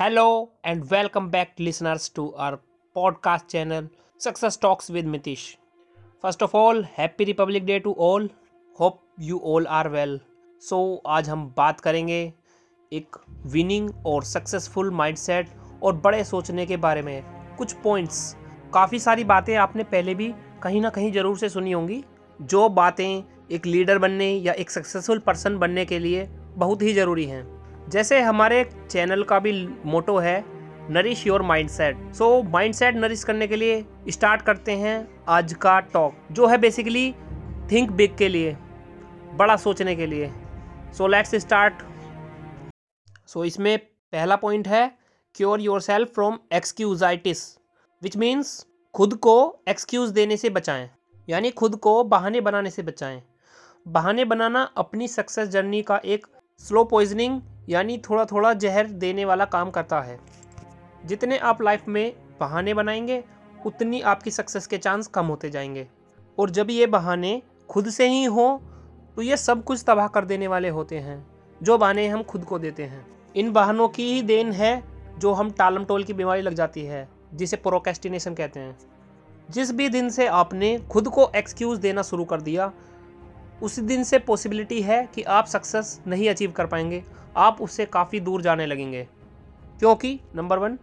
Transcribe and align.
Hello 0.00 0.52
and 0.64 0.84
welcome 0.84 1.28
back 1.30 1.50
listeners 1.60 2.12
to 2.14 2.28
our 2.38 2.54
podcast 2.96 3.46
channel 3.46 3.88
success 4.20 4.58
talks 4.62 4.90
with 4.90 5.06
Mitish 5.06 5.58
first 6.22 6.42
of 6.42 6.56
all 6.56 6.86
happy 6.98 7.24
Republic 7.24 7.66
Day 7.66 7.78
to 7.78 7.94
all 7.98 8.30
hope 8.80 9.00
you 9.20 9.40
all 9.44 9.66
are 9.66 9.88
well 9.88 10.20
so 10.62 11.02
आज 11.06 11.28
हम 11.28 11.54
बात 11.56 11.80
करेंगे 11.80 12.32
एक 12.92 13.16
winning 13.46 13.90
और 14.06 14.24
successful 14.24 14.90
mindset 14.90 15.50
और 15.82 15.96
बड़े 15.96 16.24
सोचने 16.24 16.66
के 16.66 16.76
बारे 16.76 17.02
में। 17.02 17.22
कुछ 17.58 17.72
पॉइंट्स 17.72 18.36
काफ़ी 18.74 18.98
सारी 18.98 19.24
बातें 19.24 19.56
आपने 19.56 19.84
पहले 19.84 20.14
भी 20.14 20.32
कहीं 20.62 20.80
ना 20.80 20.90
कहीं 20.90 21.12
ज़रूर 21.12 21.38
से 21.38 21.48
सुनी 21.48 21.72
होंगी। 21.72 22.04
जो 22.40 22.68
बातें 22.68 23.22
एक 23.50 23.66
लीडर 23.66 23.98
बनने 23.98 24.32
या 24.32 24.52
एक 24.52 24.70
सक्सेसफुल 24.70 25.18
पर्सन 25.18 25.58
बनने 25.58 25.84
के 25.84 25.98
लिए 25.98 26.28
बहुत 26.56 26.82
ही 26.82 26.92
ज़रूरी 26.92 27.24
हैं। 27.24 27.59
जैसे 27.92 28.20
हमारे 28.20 28.64
चैनल 28.90 29.22
का 29.22 29.38
भी 29.38 29.52
मोटो 29.84 30.16
है, 30.18 30.44
nourish 30.90 31.26
your 31.26 31.42
mindset. 31.42 31.96
So 32.14 32.42
mindset 32.42 32.96
nourish 32.96 33.24
करने 33.24 33.46
के 33.46 33.56
लिए 33.56 33.84
स्टार्ट 34.08 34.42
करते 34.42 34.72
हैं 34.72 35.24
आज 35.28 35.54
का 35.54 35.78
टॉक, 35.94 36.14
जो 36.32 36.46
है 36.46 36.58
बेसिकली 36.58 37.12
थिंक 37.72 37.90
बिग 37.90 38.16
के 38.16 38.28
लिए, 38.28 38.56
बड़ा 39.34 39.56
सोचने 39.56 39.96
के 39.96 40.06
लिए। 40.06 40.30
सो 40.92 41.06
लेट्स 41.06 41.34
स्टार्ट 41.36 41.82
सो 43.28 43.44
इसमें 43.44 43.76
पहला 43.78 44.36
पॉइंट 44.36 44.68
है 44.68 44.86
cure 45.34 45.60
yourself 45.80 46.14
from 46.14 46.38
excusitis 46.52 47.46
which 48.02 48.16
means 48.16 48.66
खुद 48.94 49.14
को 49.16 49.62
एक्सक्यूज़ 49.68 50.12
देने 50.12 50.36
से 50.36 50.50
बचाएँ, 50.50 50.88
यानी 51.28 51.50
खुद 51.52 51.76
को 51.76 52.02
बहाने 52.06 52.40
बनाने 52.40 52.70
से 52.70 52.82
बचाएँ। 52.82 53.22
बहाने 53.86 54.24
बनाना 54.24 54.62
अपनी 54.76 55.08
सक्सेस 55.08 55.48
जर्नी 55.48 55.82
का 55.82 56.00
एक 56.06 56.26
स्लो 56.62 56.84
पॉइजनिंग 56.84 57.40
यानी 57.68 57.98
थोड़ा 57.98 58.24
थोड़ा 58.24 58.52
जहर 58.54 58.86
देने 58.86 59.24
वाला 59.24 59.44
काम 59.44 59.70
करता 59.70 60.00
है। 60.00 60.18
जितने 61.06 61.38
आप 61.38 61.62
लाइफ 61.62 61.88
में 61.88 62.12
बहाने 62.40 62.74
बनाएँगे, 62.74 63.24
उतनी 63.66 64.00
आपकी 64.00 64.30
सक्सेस 64.30 64.66
के 64.66 64.78
चांस 64.78 65.06
कम 65.06 65.26
होते 65.26 65.50
जाएँगे। 65.50 65.88
और 66.38 66.50
जब 66.50 66.70
ये 66.70 66.86
बहाने 66.86 67.42
खुद 67.68 67.90
से 67.90 68.08
ही 68.08 68.24
हो 68.24 68.60
तो 69.16 69.22
ये 69.22 69.36
सब 69.36 69.64
कुछ 69.64 69.84
तबाह 69.86 70.08
कर 70.08 70.24
देने 70.24 70.46
वाले 70.46 70.68
होते 70.68 70.98
हैं, 70.98 71.26
जो 71.62 71.78
बहाने 71.78 72.08
हम 72.08 72.22
खुद 72.22 72.44
को 72.44 72.58
देते 72.58 72.82
हैं। 72.82 73.06
इन 73.36 73.52
बहानों 73.52 73.88
की 73.88 74.12
ही 74.12 74.22
देन 74.22 74.52
है, 74.52 74.82
जो 75.18 75.32
हम 75.32 75.50
टालम 75.50 75.84
टोल 75.84 76.04
की 76.04 76.12
बीमारी 76.12 76.42
लग 76.42 76.54
जाती 76.54 76.84
है, 76.84 77.08
जिसे 77.34 77.56
प्रोकेस्टिनेशन 77.56 78.34
कहते 78.34 78.60
हैं। 78.60 78.78
जिस 79.50 79.72
भी 79.72 79.88
दिन 79.88 80.10
से 80.10 80.26
आपने 80.26 80.78
खुद 80.78 81.08
को 81.08 81.30
एक्सक्यूज़ 81.36 81.80
देना 81.80 82.02
शुरू 82.02 82.24
कर 82.24 82.40
दिया, 82.40 82.72
उसी 83.62 83.82
दिन 83.82 84.04
से 84.04 84.18
पॉसिबिलिटी 84.18 84.82
है 84.82 85.08
कि 85.14 85.22
आप 85.22 85.46
सक्सेस 85.46 86.00
नहीं 86.06 86.30
अचीव 86.30 86.50
कर 86.50 86.66
पाएँगे। 86.66 87.04
आप 87.36 87.60
उससे 87.62 87.86
काफ़ी 87.86 88.20
दूर 88.20 88.42
जाने 88.42 88.66
लगेंगे। 88.66 89.08
क्योंकि 89.78 90.20
नंबर 90.36 90.58
वन 90.58 90.78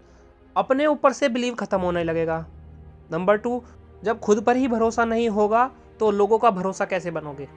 अपने 0.55 0.85
ऊपर 0.85 1.13
से 1.13 1.29
बिलीव 1.29 1.55
ख़त्म 1.55 1.79
होने 1.79 2.03
लगेगा। 2.03 2.45
नंबर 3.11 3.37
टू 3.37 3.61
जब 4.03 4.19
खुद 4.19 4.41
पर 4.41 4.55
ही 4.55 4.67
भरोसा 4.67 5.05
नहीं 5.05 5.29
होगा 5.29 5.71
तो 5.99 6.11
लोगों 6.11 6.39
का 6.39 6.51
भरोसा 6.51 6.85
कैसे 6.85 7.11
बनोगे? 7.11 7.47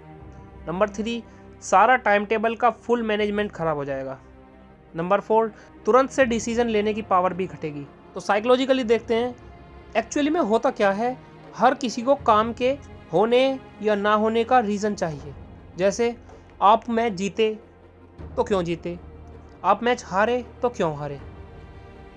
नंबर 0.68 0.88
थ्री 0.88 1.22
सारा 1.62 1.96
टाइम 1.96 2.24
टेबल 2.24 2.54
का 2.54 2.70
फुल 2.70 3.02
मैनेजमेंट 3.02 3.52
ख़राब 3.52 3.76
हो 3.76 3.84
जाएगा। 3.84 4.18
नंबर 4.96 5.20
फोर 5.20 5.52
तुरंत 5.86 6.10
से 6.10 6.24
डिसीज़न 6.24 6.68
लेने 6.68 6.94
की 6.94 7.02
पावर 7.02 7.32
भी 7.32 7.46
घटेगी। 7.46 7.86
तो 8.14 8.20
साइकोलॉजिकली 8.20 8.84
देखते 8.84 9.14
हैं 9.14 9.34
एक्चुअली 9.96 10.30
में 10.30 10.40
होता 10.40 10.70
क्या 10.70 10.90
है? 10.90 11.16
हर 11.56 11.74
किसी 11.74 12.02
को 12.02 12.14
काम 12.14 12.52
के 12.52 12.70
होने 13.12 13.58
या 13.82 13.94
ना 13.94 14.14
होने 14.14 14.44
का 14.44 14.58
रीज़न 14.58 14.94
चाहिए। 14.94 15.34
जैसे, 15.76 16.16
आप 16.62 16.88
मैच 16.88 17.12
जीते 17.12 17.58
तो 18.36 18.44
क्यों 18.44 18.62
जीते? 18.62 18.98
आप 19.64 19.82
मैच 19.82 20.04
हारे 20.06 20.44
तो 20.62 20.68
क्यों 20.68 20.96
हारे? 20.96 21.20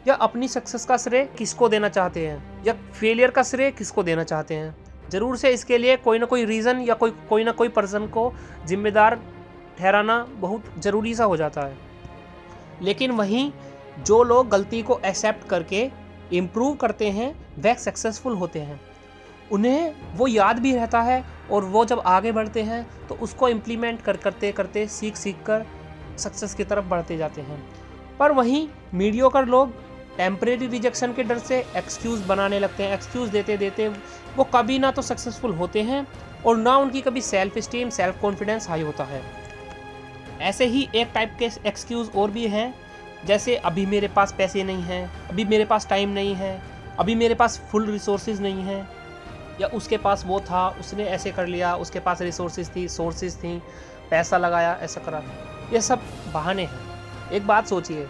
या 0.07 0.13
अपनी 0.13 0.47
सक्सेस 0.47 0.85
का 0.85 0.97
श्रेय 0.97 1.25
किसको 1.37 1.69
देना 1.69 1.89
चाहते 1.89 2.27
हैं? 2.27 2.63
या 2.65 2.73
फेलियर 2.73 3.31
का 3.31 3.43
श्रेय 3.43 3.71
किसको 3.71 4.03
देना 4.03 4.23
चाहते 4.23 4.55
हैं? 4.55 4.75
ज़रूर 5.09 5.37
से 5.37 5.49
इसके 5.49 5.77
लिए 5.77 5.95
कोई 5.97 6.19
ना 6.19 6.25
कोई 6.25 6.45
रीज़न 6.45 6.79
या 6.79 6.93
कोई 6.93 7.11
कोई 7.29 7.43
ना 7.43 7.51
कोई 7.51 7.69
पर्सन 7.69 8.07
को 8.07 8.33
जिम्मेदार 8.65 9.19
ठहराना 9.77 10.23
बहुत 10.31 10.63
ज़रूरी 10.79 11.13
सा 11.15 11.23
हो 11.23 11.37
जाता 11.37 11.61
है। 11.61 11.77
लेकिन 12.81 13.11
वहीं 13.11 13.51
जो 13.99 14.23
लोग 14.23 14.49
गलती 14.49 14.81
को 14.81 14.99
एक्सेप्ट 15.05 15.47
करके 15.47 15.89
इम्प्रूव 16.33 16.75
करते 16.75 17.09
हैं, 17.09 17.35
वह 17.59 17.73
सक्सेसफुल 17.73 18.33
होते 18.33 18.59
हैं। 18.59 18.81
उन्हें 19.51 19.95
वो 20.15 20.27
याद 20.27 20.59
भी 20.59 20.73
रहता 20.75 21.01
है 21.01 21.23
और 21.51 21.63
वो 21.63 21.85
जब 21.85 21.99
आगे 21.99 22.31
बढ़ते 22.31 22.61
हैं 22.63 23.07
तो 23.07 23.15
उसको 23.15 23.49
इम्प्लीमेंट 23.49 24.01
कर, 24.01 24.17
करते 24.17 24.51
करते, 24.51 24.87
सीख 24.87 25.15
सीख 25.15 25.43
कर 25.45 25.65
सक्सेस 26.17 26.53
की 26.53 26.63
तरफ़ 26.63 26.85
बढ़ते 26.85 27.17
जाते 27.17 27.41
हैं। 27.41 27.63
पर 28.19 28.31
वहीं 28.31 28.67
मीडियो 28.93 29.29
कर 29.29 29.45
लोग 29.45 29.71
टेम्परेरी 30.17 30.67
रिजेक्शन 30.67 31.13
के 31.13 31.23
डर 31.23 31.37
से 31.37 31.65
एक्सक्यूज़ 31.77 32.23
बनाने 32.23 32.59
लगते 32.59 32.83
हैं। 32.83 32.93
एक्सक्यूज़ 32.93 33.31
देते 33.31 33.57
देते 33.57 33.87
वो 34.35 34.43
कभी 34.43 34.79
ना 34.79 34.91
तो 34.91 35.01
सक्सेसफुल 35.01 35.53
होते 35.53 35.81
हैं 35.81 36.07
और 36.45 36.57
ना 36.57 36.77
उनकी 36.77 37.01
कभी 37.01 37.21
self 37.21 37.57
esteem 37.57 37.89
self 37.89 38.21
confidence 38.21 38.69
high 38.69 38.81
होता 38.81 39.03
है। 39.03 39.21
ऐसे 40.41 40.65
ही 40.65 40.89
एक 40.95 41.11
टाइप 41.13 41.35
के 41.39 41.49
एक्सक्यूज़ 41.65 42.11
और 42.11 42.31
भी 42.31 42.47
हैं। 42.47 42.73
जैसे 43.25 43.55
अभी 43.55 43.85
मेरे 43.85 44.07
पास 44.07 44.35
पैसे 44.37 44.63
नहीं 44.63 44.81
हैं, 44.81 45.29
अभी 45.29 45.45
मेरे 45.45 45.65
पास 45.65 45.87
टाइम 45.89 46.09
नहीं 46.09 46.35
है, 46.35 46.61
अभी 46.99 47.15
मेरे 47.15 47.35
पास 47.35 47.61
फुल 47.71 47.91
रिसोर्सेज 47.91 48.41
नहीं 48.41 48.63
हैं। 48.63 48.89
या 49.61 49.67
उसके 49.67 49.97
पास 49.97 50.23
वो 50.25 50.39
था, 50.39 50.69
उसने 50.69 51.03
ऐसे 51.03 51.31
कर 51.31 51.47
लिया, 51.47 51.75
उसके 51.75 51.99
पास 51.99 52.21
रिसोर्सेज 52.21 52.75
थी 52.75 52.87
सोर्सेज 52.87 53.35
थी, 53.35 53.61
पैसा 54.09 54.37
लगाया, 54.37 54.79
ऐसा 54.81 55.01
करा। 55.01 55.23
ये 55.73 55.81
सब 55.81 56.01
बहाने 56.33 56.63
हैं। 56.63 57.31
एक 57.31 57.45
बात 57.47 57.67
सोचिए, 57.67 58.07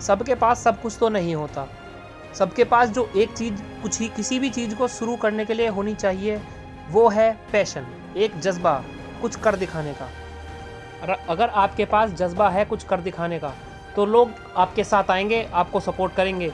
सबके 0.00 0.34
पास 0.34 0.62
सब 0.62 0.80
कुछ 0.82 0.96
तो 1.00 1.08
नहीं 1.08 1.34
होता। 1.34 1.66
सबके 2.34 2.64
पास 2.64 2.88
जो 2.88 3.08
एक 3.16 3.32
चीज़, 3.32 3.62
कुछ 3.82 4.00
ही, 4.00 4.08
किसी 4.08 4.38
भी 4.38 4.50
चीज़ 4.50 4.74
को 4.74 4.88
शुरू 4.88 5.16
करने 5.16 5.44
के 5.44 5.54
लिए 5.54 5.68
होनी 5.68 5.94
चाहिए, 5.94 6.40
वो 6.90 7.08
है 7.08 7.30
पैशन, 7.52 7.86
एक 8.16 8.38
जज्बा, 8.40 8.72
कुछ 9.22 9.36
कर 9.36 9.56
दिखाने 9.56 9.92
का। 9.92 10.08
अगर 11.28 11.48
आपके 11.48 11.84
पास 11.84 12.10
जज्बा 12.10 12.48
है 12.50 12.64
कुछ 12.64 12.84
कर 12.84 13.00
दिखाने 13.00 13.38
का 13.38 13.52
तो 13.96 14.04
लोग 14.06 14.30
आपके 14.56 14.84
साथ 14.84 15.10
आएँगे, 15.10 15.42
आपको 15.44 15.80
सपोर्ट 15.80 16.14
करेंगे। 16.14 16.52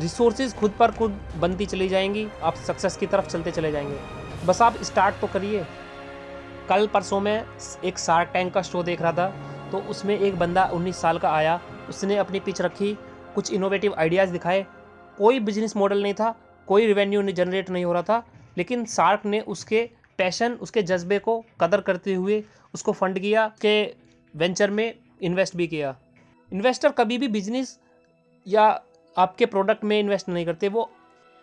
रिसोर्सेज 0.00 0.54
खुद 0.54 0.70
पर 0.70 0.90
खुद 0.90 1.20
बनती 1.36 1.66
चली 1.66 1.88
जाएँगी, 1.88 2.26
आप 2.42 2.54
सक्सेस 2.56 2.96
की 2.96 3.06
तरफ़ 3.06 3.26
चलते 3.26 3.50
चले 3.50 3.72
जाएँगे। 3.72 3.98
बस 4.46 4.62
आप 4.62 4.82
स्टार्ट 4.82 5.14
तो 5.20 5.26
करिए। 5.26 5.64
कल 6.68 6.86
परसों 6.86 7.20
में 7.20 7.44
एक 7.84 7.98
सार्क 7.98 8.30
टैंक 8.32 8.52
का 8.54 8.62
शो 8.62 8.82
देख 8.82 9.02
रहा 9.02 9.12
था। 9.12 9.32
तो 9.72 9.78
उसमें 9.80 10.18
एक 10.18 10.38
बंदा 10.38 10.64
19 10.72 10.96
साल 10.96 11.18
का 11.18 11.30
आया। 11.30 11.60
उसने 11.88 12.16
अपनी 12.16 12.40
पिच 12.40 12.60
रखी, 12.60 12.94
कुछ 13.34 13.52
इनोवेटिव 13.52 13.94
आइडियाज़ 13.94 14.32
दिखाए। 14.32 14.66
कोई 15.18 15.40
बिज़नेस 15.40 15.76
मॉडल 15.76 16.02
नहीं 16.02 16.14
था, 16.14 16.34
कोई 16.68 16.86
रिवेन्यू 16.86 17.22
जनरेट 17.22 17.70
नहीं 17.70 17.84
हो 17.84 17.92
रहा 17.92 18.02
था, 18.02 18.22
लेकिन 18.58 18.84
सार्क 18.84 19.26
ने 19.26 19.40
उसके 19.40 19.88
पैशन 20.18 20.52
उसके 20.52 20.82
जज्बे 20.82 21.18
को 21.18 21.44
कदर 21.60 21.80
करते 21.80 22.14
हुए 22.14 22.42
उसको 22.74 22.92
फंड 22.92 23.18
किया 23.18 23.46
के 23.60 23.82
वेंचर 24.34 24.70
में 24.70 24.94
इन्वेस्ट 25.22 25.56
भी 25.56 25.66
किया। 25.66 25.96
इन्वेस्टर 26.52 26.88
कभी 26.88 27.18
भी 27.18 27.28
बिज़नेस 27.28 27.78
या 28.46 28.82
आपके 29.16 29.46
प्रोडक्ट 29.46 29.84
में 29.84 29.98
इन्वेस्ट 30.00 30.28
नहीं 30.28 30.44
करते। 30.46 30.68
वो 30.68 30.90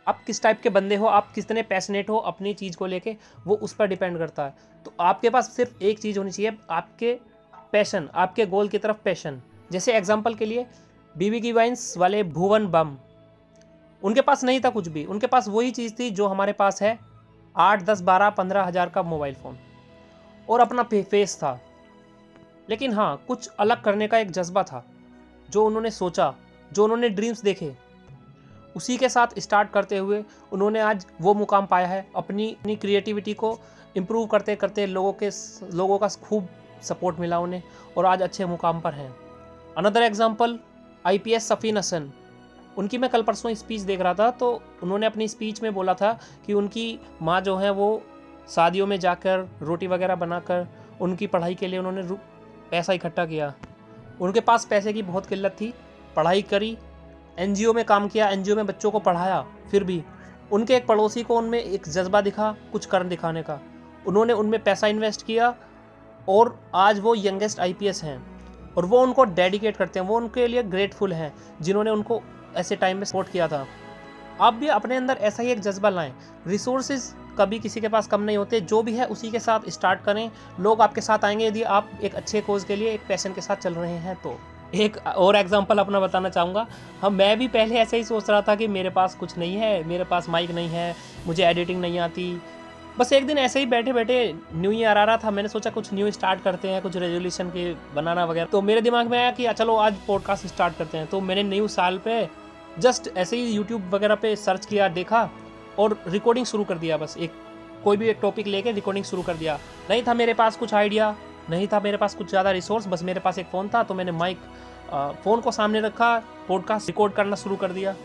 आप 0.08 0.24
किस 0.28 0.42
टाइप 0.44 0.62
के 0.62 0.70
बंदे 0.70 0.96
हो, 0.96 1.06
आप 1.06 1.32
कितने 1.32 1.62
पैशनेट 1.64 2.10
हो 2.10 2.18
अपनी 2.18 2.54
चीज़ 2.54 2.78
को 2.78 2.86
लेके, 2.86 3.16
वो 3.48 3.56
उस 3.56 3.74
पर 3.74 3.88
डिपेंड 3.88 4.18
करता 4.18 4.46
है। 4.46 4.54
तो 4.86 4.94
आपके 5.00 5.30
पास 5.30 5.52
सिर्फ़ 5.56 5.84
एक 5.84 6.00
चीज़ 6.00 6.18
होनी 6.20 6.32
चाहिए, 6.32 6.58
आपके 6.70 7.18
पैशन, 7.74 8.10
आपके 8.16 8.46
गोल 8.46 8.68
की 8.68 8.78
तरफ़ 8.78 8.98
पैशन। 9.04 9.42
जैसे 9.72 9.94
एग्ज़ाम्पल 9.94 10.34
के 10.34 10.46
लिए 10.46 10.66
बीबी 11.16 11.40
की 11.42 11.52
वाइन्स 11.52 11.98
वाले 11.98 12.24
भुवन 12.26 12.68
बम। 12.68 12.96
उनके 14.02 14.22
पास 14.22 14.44
नहीं 14.44 14.60
था 14.60 14.70
कुछ 14.70 14.88
भी। 14.88 15.04
उनके 15.06 15.28
पास 15.28 15.48
वही 15.48 15.72
चीज़ 15.72 15.94
थी 15.94 16.10
जो 16.12 16.28
हमारे 16.28 16.54
पास 16.54 16.82
है, 16.82 16.98
आठ, 17.56 17.84
दस, 17.84 18.02
बारह, 18.02 18.30
पंद्रह 18.30 18.64
हज़ार 18.64 18.90
का 18.90 19.04
मोबाइल 19.04 19.36
फ़ोन 19.36 19.58
और 20.50 20.60
अपना 20.60 20.84
फेस 20.84 21.38
था। 21.38 21.60
लेकिन 22.70 22.94
हाँ 22.94 23.24
कुछ 23.28 23.50
अलग 23.50 23.82
करने 23.84 24.08
का 24.08 24.18
एक 24.18 24.32
जज्बा 24.32 24.64
था, 24.64 24.84
जो 25.50 25.66
उन्होंने 25.66 25.92
सोचा, 25.92 26.34
जो 26.72 26.84
उन्होंने 26.84 27.10
ड्रीम्स 27.10 27.42
देखे। 27.42 27.74
उसी 28.76 28.98
के 28.98 29.10
साथ 29.10 29.40
स्टार्ट 29.40 29.70
करते 29.72 29.98
हुए 29.98 30.24
उन्होंने 30.52 30.80
आज 30.80 31.06
वो 31.22 31.34
मुकाम 31.34 31.66
पाया 31.66 31.88
है, 31.88 32.06
अपनी 32.16 32.50
अपनी 32.52 32.76
क्रिएटिविटी 32.76 33.34
को 33.34 33.58
इम्प्रूव 33.98 34.26
करते 34.28 34.56
करते 34.56 34.86
लोगों 34.86 35.14
के 35.14 35.30
लोगों 35.76 35.98
का 35.98 36.08
खूब 36.24 36.48
सपोर्ट 36.84 37.20
मिला 37.20 37.40
उन्हें 37.40 37.62
और 37.98 38.06
आज 38.06 38.22
अच्छे 38.22 38.46
मुकाम 38.46 38.80
पर 38.80 38.94
हैं। 38.94 39.14
Another 39.78 40.04
example 40.04 40.58
I 41.06 41.18
P 41.18 41.40
Safin 41.40 41.78
Hasan 41.78 42.12
उनकी 42.78 42.98
मैं 42.98 43.10
कल 43.10 43.22
परसों 43.24 43.54
स्पीच 43.56 43.82
देख 43.82 44.02
रहा 44.02 44.14
था 44.14 44.30
तो 44.32 44.52
उन्होंने 44.84 45.06
अपनी 45.06 45.28
स्पीच 45.28 45.62
में 45.64 45.74
बोला 45.74 45.94
था 45.94 46.12
कि 46.46 46.54
उनकी 46.54 47.00
माँ 47.22 47.40
जो 47.42 47.56
है 47.58 47.70
वो 47.72 47.90
शादियों 48.50 48.88
में 48.88 49.00
जाकर 49.00 49.48
रोटी 49.62 49.88
वगैरह 49.88 50.16
बनाकर 50.16 50.68
उनकी 51.02 51.28
पढ़ाई 51.28 51.56
के 51.56 51.68
लिए 51.68 51.80
उन्होंने 51.80 52.04
पैसा 52.72 52.94
इकट्ठा 52.94 53.26
किया। 53.26 53.54
उनके 54.22 54.40
पास 54.42 54.66
पैसे 54.66 54.94
की 54.94 55.02
बहुत 55.02 55.26
किल्लत 55.26 55.56
थी, 55.62 55.74
पढ़ाई 56.16 56.42
करी, 56.42 56.78
एनजीओ 57.40 57.74
में 57.74 57.84
काम 57.86 58.08
किया, 58.08 58.30
एनजीओ 58.30 58.56
में 58.56 58.66
बच्चों 58.66 58.92
को 58.92 59.00
पढ़ाया, 59.00 59.42
फिर 59.72 59.84
भी। 59.84 60.04
उनके 60.52 60.76
एक 60.76 60.88
पड़ोसी 60.88 61.24
को 61.24 61.38
उनमें 61.38 61.60
एक 61.60 61.88
जज्बा 61.88 62.22
दिखा, 62.22 62.52
कुछ 62.72 62.86
कर 62.86 63.04
दिखाने 63.06 63.44
का। 63.44 63.60
उन्होंने 64.08 64.34
उनमें 64.34 64.64
पैसा 64.64 64.88
इन्वेस्ट 64.88 65.26
किया 65.26 65.54
और 66.30 66.60
आज 66.76 67.00
वो 67.00 67.16
यंगेस्ट 67.16 67.60
आईपीएस 67.60 68.04
हैं 68.04 68.28
और 68.78 68.86
वो 68.86 69.02
उनको 69.02 69.24
डेडिकेट 69.24 69.78
करते 69.78 70.00
हैं, 70.00 70.08
वो 70.08 70.18
उनके 70.18 70.48
लिए 70.48 70.64
ग्रेटफुल 70.64 71.14
हैं, 71.14 71.34
जिन्होंने 71.62 71.90
उनको 71.90 72.22
ऐसे 72.56 72.76
टाइम 72.76 72.98
में 72.98 73.04
सपोर्ट 73.04 73.32
किया 73.32 73.48
था। 73.48 73.68
आप 74.42 74.54
भी 74.54 74.68
अपने 74.68 74.96
अंदर 74.96 75.14
ऐसा 75.14 75.44
ही 75.44 75.52
एक 75.52 75.60
जज्बा 75.60 75.90
लाएँ। 75.90 76.14
रिसोर्सेज 76.48 77.14
कभी 77.40 77.60
किसी 77.60 77.82
के 77.82 77.88
पास 77.88 78.08
कम 78.08 78.22
नहीं 78.22 78.38
होते, 78.38 78.62
जो 78.62 78.84
भी 78.84 78.94
है 78.94 79.06
उसी 79.06 79.32
के 79.32 79.40
साथ 79.40 79.60
स्टार्ट 79.70 80.02
करें। 80.02 80.32
लोग 80.60 80.82
आपके 80.82 81.02
साथ 81.02 81.26
आएँगे, 81.26 81.48
यदि 81.48 81.64
आप 81.64 81.90
एक 82.04 82.16
अच्छे 82.16 82.42
कोज 82.42 82.64
के 82.64 82.76
लिए, 82.76 82.92
एक 82.92 83.02
पैशन 83.08 83.34
के 83.34 83.42
साथ 83.42 83.56
चल 83.56 83.74
रहे 83.74 83.98
हैं 83.98 84.16
तो। 84.16 84.40
एक 84.76 84.98
और 85.08 85.36
एग्जांपल 85.36 85.78
अपना 85.78 86.00
बताना 86.00 86.30
चाहूँगा। 86.30 86.68
हम 87.02 87.14
मैं 87.14 87.40
भी 87.40 87.48
पहले 87.48 87.76
ऐसे 87.76 87.98
ही 87.98 88.04
सोच 88.04 88.30
रहा 88.30 88.42
था 88.42 88.56
कि 88.56 88.68
मेरे 88.68 88.90
पास 88.90 89.16
कुछ 89.16 89.38
नहीं 89.38 89.56
है, 89.56 89.84
मेरे 89.84 90.04
पास 90.04 90.30
माइक 90.30 90.52
नहीं 90.52 90.70
है, 90.70 90.96
मुझे 91.28 91.44
एडिटिंग 91.44 91.82
नहीं 91.82 92.00
आती। 92.00 92.42
बस 92.98 93.14
एक 93.14 93.26
दिन 93.28 93.38
ऐसे 93.38 93.60
ही 93.60 93.66
बैठे 93.66 93.94
बैठे 93.94 94.34
न्यू 94.54 94.72
ईयर 94.72 94.98
आ 94.98 95.04
रहा 95.04 95.18
था, 95.18 95.32
मैंने 95.32 95.50
सोचा 95.50 95.70
कुछ 95.70 95.94
न्यू 95.94 96.12
स्टार्ट 96.12 96.42
करते 96.44 96.70
हैं, 96.70 96.82
कुछ 96.82 96.96
रेजोल्यूशन 96.98 97.50
के 97.50 97.74
बनाना 97.96 98.26
वगैरह। 98.26 98.48
तो 98.48 98.62
मेरे 98.62 98.82
दिमाग 98.82 99.08
में 99.08 99.18
आया 99.18 99.32
कि 99.32 99.48
चलो 99.54 99.76
आज 99.78 99.96
पॉडकास्ट 100.08 100.48
स्टार्ट 100.48 100.78
करते 100.78 100.98
हैं। 100.98 101.08
तो 101.08 101.22
मैंने 101.22 101.44
न्यू 101.46 101.68
साल 101.70 101.98
पे 102.06 102.28
जस्ट 102.80 103.10
ऐसे 103.18 103.38
ही 103.38 103.52
यूट्यूब 103.52 103.90
वगैरह 103.94 104.16
पे 104.16 104.36
सर्च 104.38 104.66
किया, 104.66 104.88
देखा 104.90 105.30
और 105.80 105.98
रिकॉर्डिंग 106.08 106.46
शुरू 106.46 106.64
कर 106.64 106.78
दिया 106.78 106.98
बस। 106.98 107.16
एक, 107.18 107.32
कोई 107.84 107.98
भी 107.98 108.08
एक 108.10 108.20
टॉपिक 108.22 108.48
लेके 108.48 108.72
रिकॉर्डिंग 108.72 109.06
शुरू 109.06 109.22
कर 109.22 109.34
दिया। 109.36 109.58
नहीं 109.90 110.04
था 110.08 110.14
मेरे 110.14 110.34
पास 110.34 110.58
कुछ 110.58 110.74
आइडिया 110.74 111.16
नहीं 111.50 111.68
था 111.68 111.80
मेरे 111.80 111.98
पास 111.98 112.16
कुछ 112.16 112.30
ज़्यादा 112.30 112.52
रिसोर्स 112.52 112.88
बस 112.88 113.04
मेरे 113.04 113.20
पास 113.20 113.38
एक 113.40 113.46
फ़ोन 113.48 113.70
था 113.70 113.82
तो 113.84 113.94
मैंने 113.94 114.12
माइक 114.14 114.38
फ़ोन 115.24 115.42
को 115.42 115.52
सामने 115.52 115.80
रखा 115.82 116.18
पॉडकास्ट 116.48 116.88
रिकॉर्ड 116.88 117.14
करना 117.14 117.36
शुरू 117.36 117.56
कर 117.56 117.72
दिया। 117.72 117.96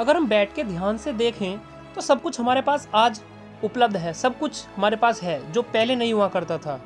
अगर 0.00 0.16
हम 0.16 0.28
बैठ 0.28 0.54
के 0.54 0.64
ध्यान 0.64 0.98
से 0.98 1.12
देखें 1.14 1.58
तो 1.94 2.00
सब 2.00 2.22
कुछ 2.22 2.38
हमारे 2.40 2.62
पास 2.62 2.88
आज 2.94 3.20
उपलब्ध 3.64 3.96
है, 3.96 4.12
सब 4.12 4.38
कुछ 4.38 4.66
हमारे 4.76 4.96
पास 4.96 5.22
है, 5.22 5.52
जो 5.52 5.62
पहले 5.62 5.96
नहीं 5.96 6.12
हुआ 6.12 6.28
करता 6.28 6.58
था। 6.58 6.80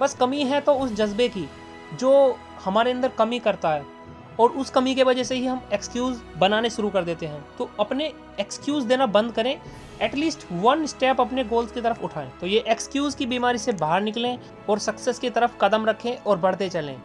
बस 0.00 0.14
कमी 0.14 0.42
है 0.42 0.60
तो 0.60 0.74
उस 0.74 0.92
जज्बे 0.92 1.28
की, 1.28 1.48
जो 1.94 2.38
हमारे 2.64 2.90
अंदर 2.90 3.08
कमी 3.08 3.38
करता 3.38 3.70
है। 3.70 3.96
और 4.40 4.50
उस 4.50 4.70
कमी 4.70 4.94
के 4.94 5.02
वजह 5.02 5.22
से 5.22 5.34
ही 5.34 5.46
हम 5.46 5.60
एक्सक्यूज़ 5.72 6.20
बनाने 6.38 6.70
शुरू 6.70 6.90
कर 6.90 7.04
देते 7.04 7.26
हैं। 7.26 7.44
तो 7.58 7.70
अपने 7.80 8.12
एक्सक्यूज़ 8.40 8.86
देना 8.86 9.06
बंद 9.06 9.32
करें 9.32 9.60
एटलीस्ट 10.02 10.46
वन 10.52 10.86
स्टेप 10.86 11.20
अपने 11.20 11.44
गोल्स 11.44 11.72
की 11.72 11.80
तरफ़ 11.80 12.02
उठाएँ। 12.02 12.30
तो 12.40 12.46
ये 12.46 12.64
एक्सक्यूज़ 12.68 13.16
की 13.16 13.26
बीमारी 13.26 13.58
से 13.58 13.72
बाहर 13.72 14.00
निकलें 14.00 14.38
और 14.68 14.78
सक्सेस 14.78 15.18
की 15.18 15.30
तरफ़ 15.30 15.56
कदम 15.60 15.86
रखें 15.86 16.16
और 16.16 16.38
बढ़ते 16.38 16.68
चलें। 16.68 17.00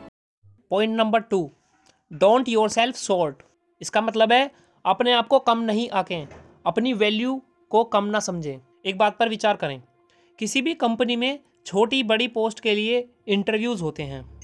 Point 0.69 0.95
number 0.97 1.19
two 1.19 1.51
don't 2.11 2.49
yourself 2.69 2.95
short 2.95 3.35
इसका 3.81 4.01
मतलब 4.01 4.31
है, 4.31 4.51
अपने 4.85 5.13
आप 5.13 5.27
को 5.27 5.39
कम 5.39 5.59
नहीं 5.59 5.89
आकें, 5.89 6.27
अपनी 6.65 6.93
वैल्यू 6.93 7.41
को 7.69 7.83
कम 7.83 8.05
ना 8.05 8.19
समझें। 8.19 8.70
एक 8.85 8.97
बात 8.97 9.17
पर 9.17 9.29
विचार 9.29 9.55
करें। 9.55 9.83
किसी 10.39 10.61
भी 10.61 10.73
कंपनी 10.73 11.15
में 11.15 11.39
छोटी 11.65 12.03
बड़ी 12.03 12.27
पोस्ट 12.27 12.59
के 12.59 12.75
लिए 12.75 13.09
इंटरव्यूज़ 13.27 13.81
होते 13.81 14.03
हैं। 14.03 14.41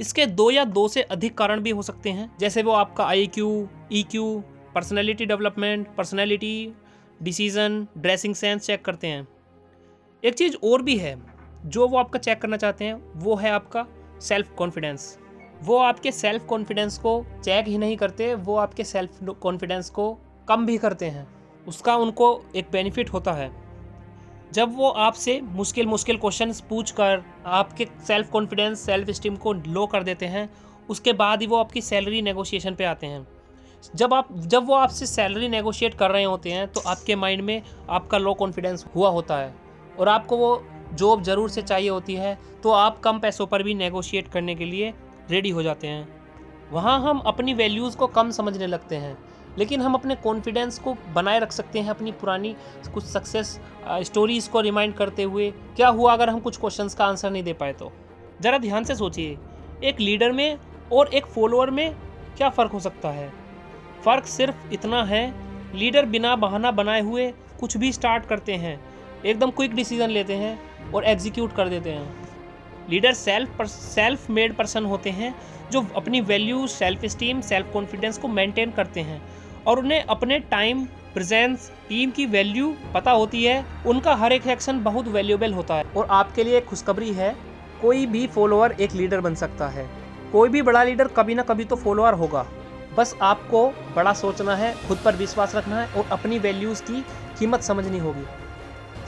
इसके 0.00 0.26
दो 0.26 0.50
या 0.50 0.64
दो 0.64 0.88
से 0.88 1.02
अधिक 1.02 1.38
कारण 1.38 1.60
भी 1.60 1.70
हो 1.70 1.82
सकते 1.82 2.10
हैं। 2.10 2.36
जैसे 2.40 2.62
वो 2.62 2.72
आपका 2.72 3.06
I 3.06 3.26
Q 3.26 3.68
E 3.92 4.02
Q 4.02 4.44
personality 4.74 5.26
development 5.26 5.94
personality 5.96 6.72
decision 7.22 7.86
dressing 7.98 8.34
sense 8.34 8.66
check 8.66 8.84
करते 8.84 9.06
हैं। 9.06 9.28
एक 10.24 10.34
चीज़ 10.34 10.56
और 10.64 10.82
भी 10.82 10.96
है, 10.96 11.22
जो 11.66 11.88
वो 11.88 11.98
आपका 11.98 12.18
चेक 12.18 12.42
करना 12.42 12.56
चाहते 12.56 12.84
हैं, 12.84 13.12
वो 13.16 13.34
है 13.34 13.50
आपका 13.50 13.86
सेल्फ 14.20 14.54
कॉन्फिडेंस 14.54 15.18
वो 15.62 15.76
आपके 15.76 16.12
सेल्फ 16.12 16.44
कॉन्फिडेंस 16.46 16.98
को 16.98 17.26
चेक 17.44 17.66
ही 17.68 17.78
नहीं 17.78 17.96
करते, 17.96 18.34
वो 18.34 18.56
आपके 18.56 18.84
सेल्फ 18.84 19.18
कॉन्फिडेंस 19.24 19.90
को 19.90 20.18
कम 20.48 20.66
भी 20.66 20.78
करते 20.78 21.06
हैं। 21.06 21.37
उसका 21.68 21.96
उनको 21.96 22.26
एक 22.56 22.68
बेनिफिट 22.72 23.12
होता 23.12 23.32
है। 23.32 23.50
जब 24.52 24.76
वो 24.76 24.88
आपसे 24.88 25.40
मुश्किल 25.42 25.86
मुश्किल 25.86 26.16
क्वेश्चन 26.18 26.52
पूछ 26.68 26.90
कर 26.90 27.22
आपके 27.46 27.86
सेल्फ 28.06 28.30
कॉन्फिडेंस 28.30 28.80
सेल्फ 28.80 29.10
स्टीम 29.10 29.36
को 29.36 29.52
लो 29.52 29.86
कर 29.86 30.02
देते 30.02 30.26
हैं, 30.26 30.48
उसके 30.88 31.12
बाद 31.14 31.40
ही 31.40 31.46
वो 31.46 31.56
आपकी 31.56 31.80
सैलरी 31.82 32.22
नेगोशिएशन 32.22 32.74
पे 32.74 32.84
आते 32.84 33.06
हैं। 33.06 33.26
जब 33.94 34.14
आप, 34.14 34.28
जब 34.34 34.66
वो 34.66 34.74
आपसे 34.74 35.06
सैलरी 35.06 35.48
नेगोशिएट 35.48 35.94
कर 35.94 36.10
रहे 36.10 36.24
होते 36.24 36.50
हैं 36.50 36.66
तो 36.68 36.80
आपके 36.86 37.16
माइंड 37.16 37.42
में 37.42 37.62
आपका 37.90 38.18
लो 38.18 38.34
कॉन्फिडेंस 38.34 38.84
हुआ 38.94 39.10
होता 39.10 39.36
है। 39.36 39.54
और 39.98 40.08
आपको 40.08 40.36
वो 40.36 40.62
जॉब 40.94 41.22
ज़रूर 41.22 41.50
से 41.50 41.62
चाहिए 41.62 41.88
होती 41.90 42.14
है 42.14 42.38
तो 42.62 42.70
आप 42.72 42.98
कम 43.00 43.18
पैसों 43.18 43.46
पर 43.46 43.62
भी 43.62 43.74
नेगोशिएट 43.74 44.28
करने 44.28 44.54
के 44.54 44.64
लिए 44.64 44.92
रेडी 45.30 45.50
हो 45.50 45.62
जाते 45.62 45.86
हैं। 45.86 46.08
वहाँ 46.72 46.98
हम 47.00 47.18
अपनी 47.26 47.54
वैल्यूज़ 47.54 47.96
को 47.96 48.06
कम 48.08 48.30
समझने 48.30 48.66
लगते 48.66 48.96
हैं। 48.96 49.16
लेकिन 49.58 49.80
हम 49.80 49.94
अपने 49.94 50.14
कॉन्फिडेंस 50.16 50.78
को 50.78 50.96
बनाए 51.14 51.38
रख 51.38 51.52
सकते 51.52 51.80
हैं 51.80 51.90
अपनी 51.90 52.12
पुरानी 52.12 52.54
कुछ 52.94 53.04
सक्सेस 53.04 53.58
स्टोरीज़ 54.02 54.48
को 54.50 54.60
रिमाइंड 54.60 54.94
करते 54.94 55.22
हुए। 55.22 55.50
क्या 55.76 55.88
हुआ 55.88 56.12
अगर 56.12 56.30
हम 56.30 56.40
कुछ 56.40 56.56
क्वेश्चंस 56.56 56.94
का 56.94 57.06
आंसर 57.06 57.30
नहीं 57.30 57.42
दे 57.42 57.52
पाए 57.52 57.72
तो? 57.72 57.92
ज़रा 58.42 58.58
ध्यान 58.58 58.84
से 58.84 58.94
सोचिए, 58.94 59.36
एक 59.84 60.00
लीडर 60.00 60.32
में 60.32 60.58
और 60.92 61.14
एक 61.14 61.26
फॉलोअर 61.26 61.70
में 61.70 61.94
क्या 62.36 62.48
फ़र्क 62.50 62.72
हो 62.72 62.80
सकता 62.80 63.08
है? 63.10 63.32
फ़र्क 64.04 64.26
सिर्फ़ 64.26 64.72
इतना 64.72 65.02
है 65.04 65.26
लीडर 65.74 66.06
बिना 66.06 66.36
बहाना 66.36 66.70
बनाए 66.72 67.00
हुए 67.00 67.32
कुछ 67.60 67.76
भी 67.76 67.92
स्टार्ट 67.92 68.26
करते 68.26 68.54
हैं, 68.54 68.80
एकदम 69.24 69.50
क्विक 69.50 69.74
डिसीज़न 69.74 70.10
लेते 70.10 70.34
हैं 70.34 70.92
और 70.92 71.04
एग्जीक्यूट 71.04 71.52
कर 71.52 71.68
देते 71.68 71.90
हैं। 71.90 72.26
Leader 72.90 73.12
self 73.12 73.62
self 73.62 74.30
made 74.30 74.54
person 74.56 74.84
होते 74.84 75.10
हैं 75.10 75.34
जो 75.70 75.86
अपनी 75.96 76.20
value 76.20 76.66
self 76.66 77.04
esteem 77.04 77.40
self 77.40 77.72
confidence 77.72 78.18
को 78.18 78.28
मेंटेन 78.28 78.70
करते 78.70 79.00
हैं 79.00 79.22
और 79.66 79.78
उन्हें 79.78 80.02
अपने 80.02 80.38
टाइम 80.38 80.84
प्रेजेंस 80.84 81.72
टीम 81.88 82.10
की 82.10 82.26
वैल्यू 82.26 82.74
पता 82.94 83.10
होती 83.10 83.44
है, 83.44 83.64
उनका 83.86 84.14
हर 84.14 84.32
एक 84.32 84.46
एक्शन 84.46 84.82
बहुत 84.82 85.08
वैल्यूबल 85.08 85.52
होता 85.52 85.74
है। 85.74 85.84
और 85.96 86.06
आपके 86.10 86.44
लिए 86.44 86.60
खुशखबरी 86.60 87.12
है, 87.12 87.36
कोई 87.82 88.06
भी 88.06 88.26
फॉलोअर 88.26 88.72
एक 88.72 88.92
लीडर 88.92 89.20
बन 89.20 89.34
सकता 89.34 89.68
है। 89.68 89.88
कोई 90.32 90.48
भी 90.48 90.62
बड़ा 90.62 90.84
लीडर 90.84 91.08
कभी 91.08 91.34
ना 91.34 91.42
कभी 91.42 91.64
तो 91.64 91.76
फॉलोअर 91.76 92.14
होगा। 92.14 92.46
बस 92.96 93.16
आपको 93.22 93.68
बड़ा 93.68 94.12
सोचना 94.12 94.56
है, 94.56 94.74
खुद 94.88 94.98
पर 95.04 95.16
विश्वास 95.16 95.54
रखना 95.54 95.80
है 95.80 95.86
और 95.86 96.08
अपनी 96.12 96.38
वैल्यूज़ 96.38 96.82
की 96.82 97.04
कीमत 97.38 97.62
समझनी 97.62 97.98
होगी। 97.98 98.24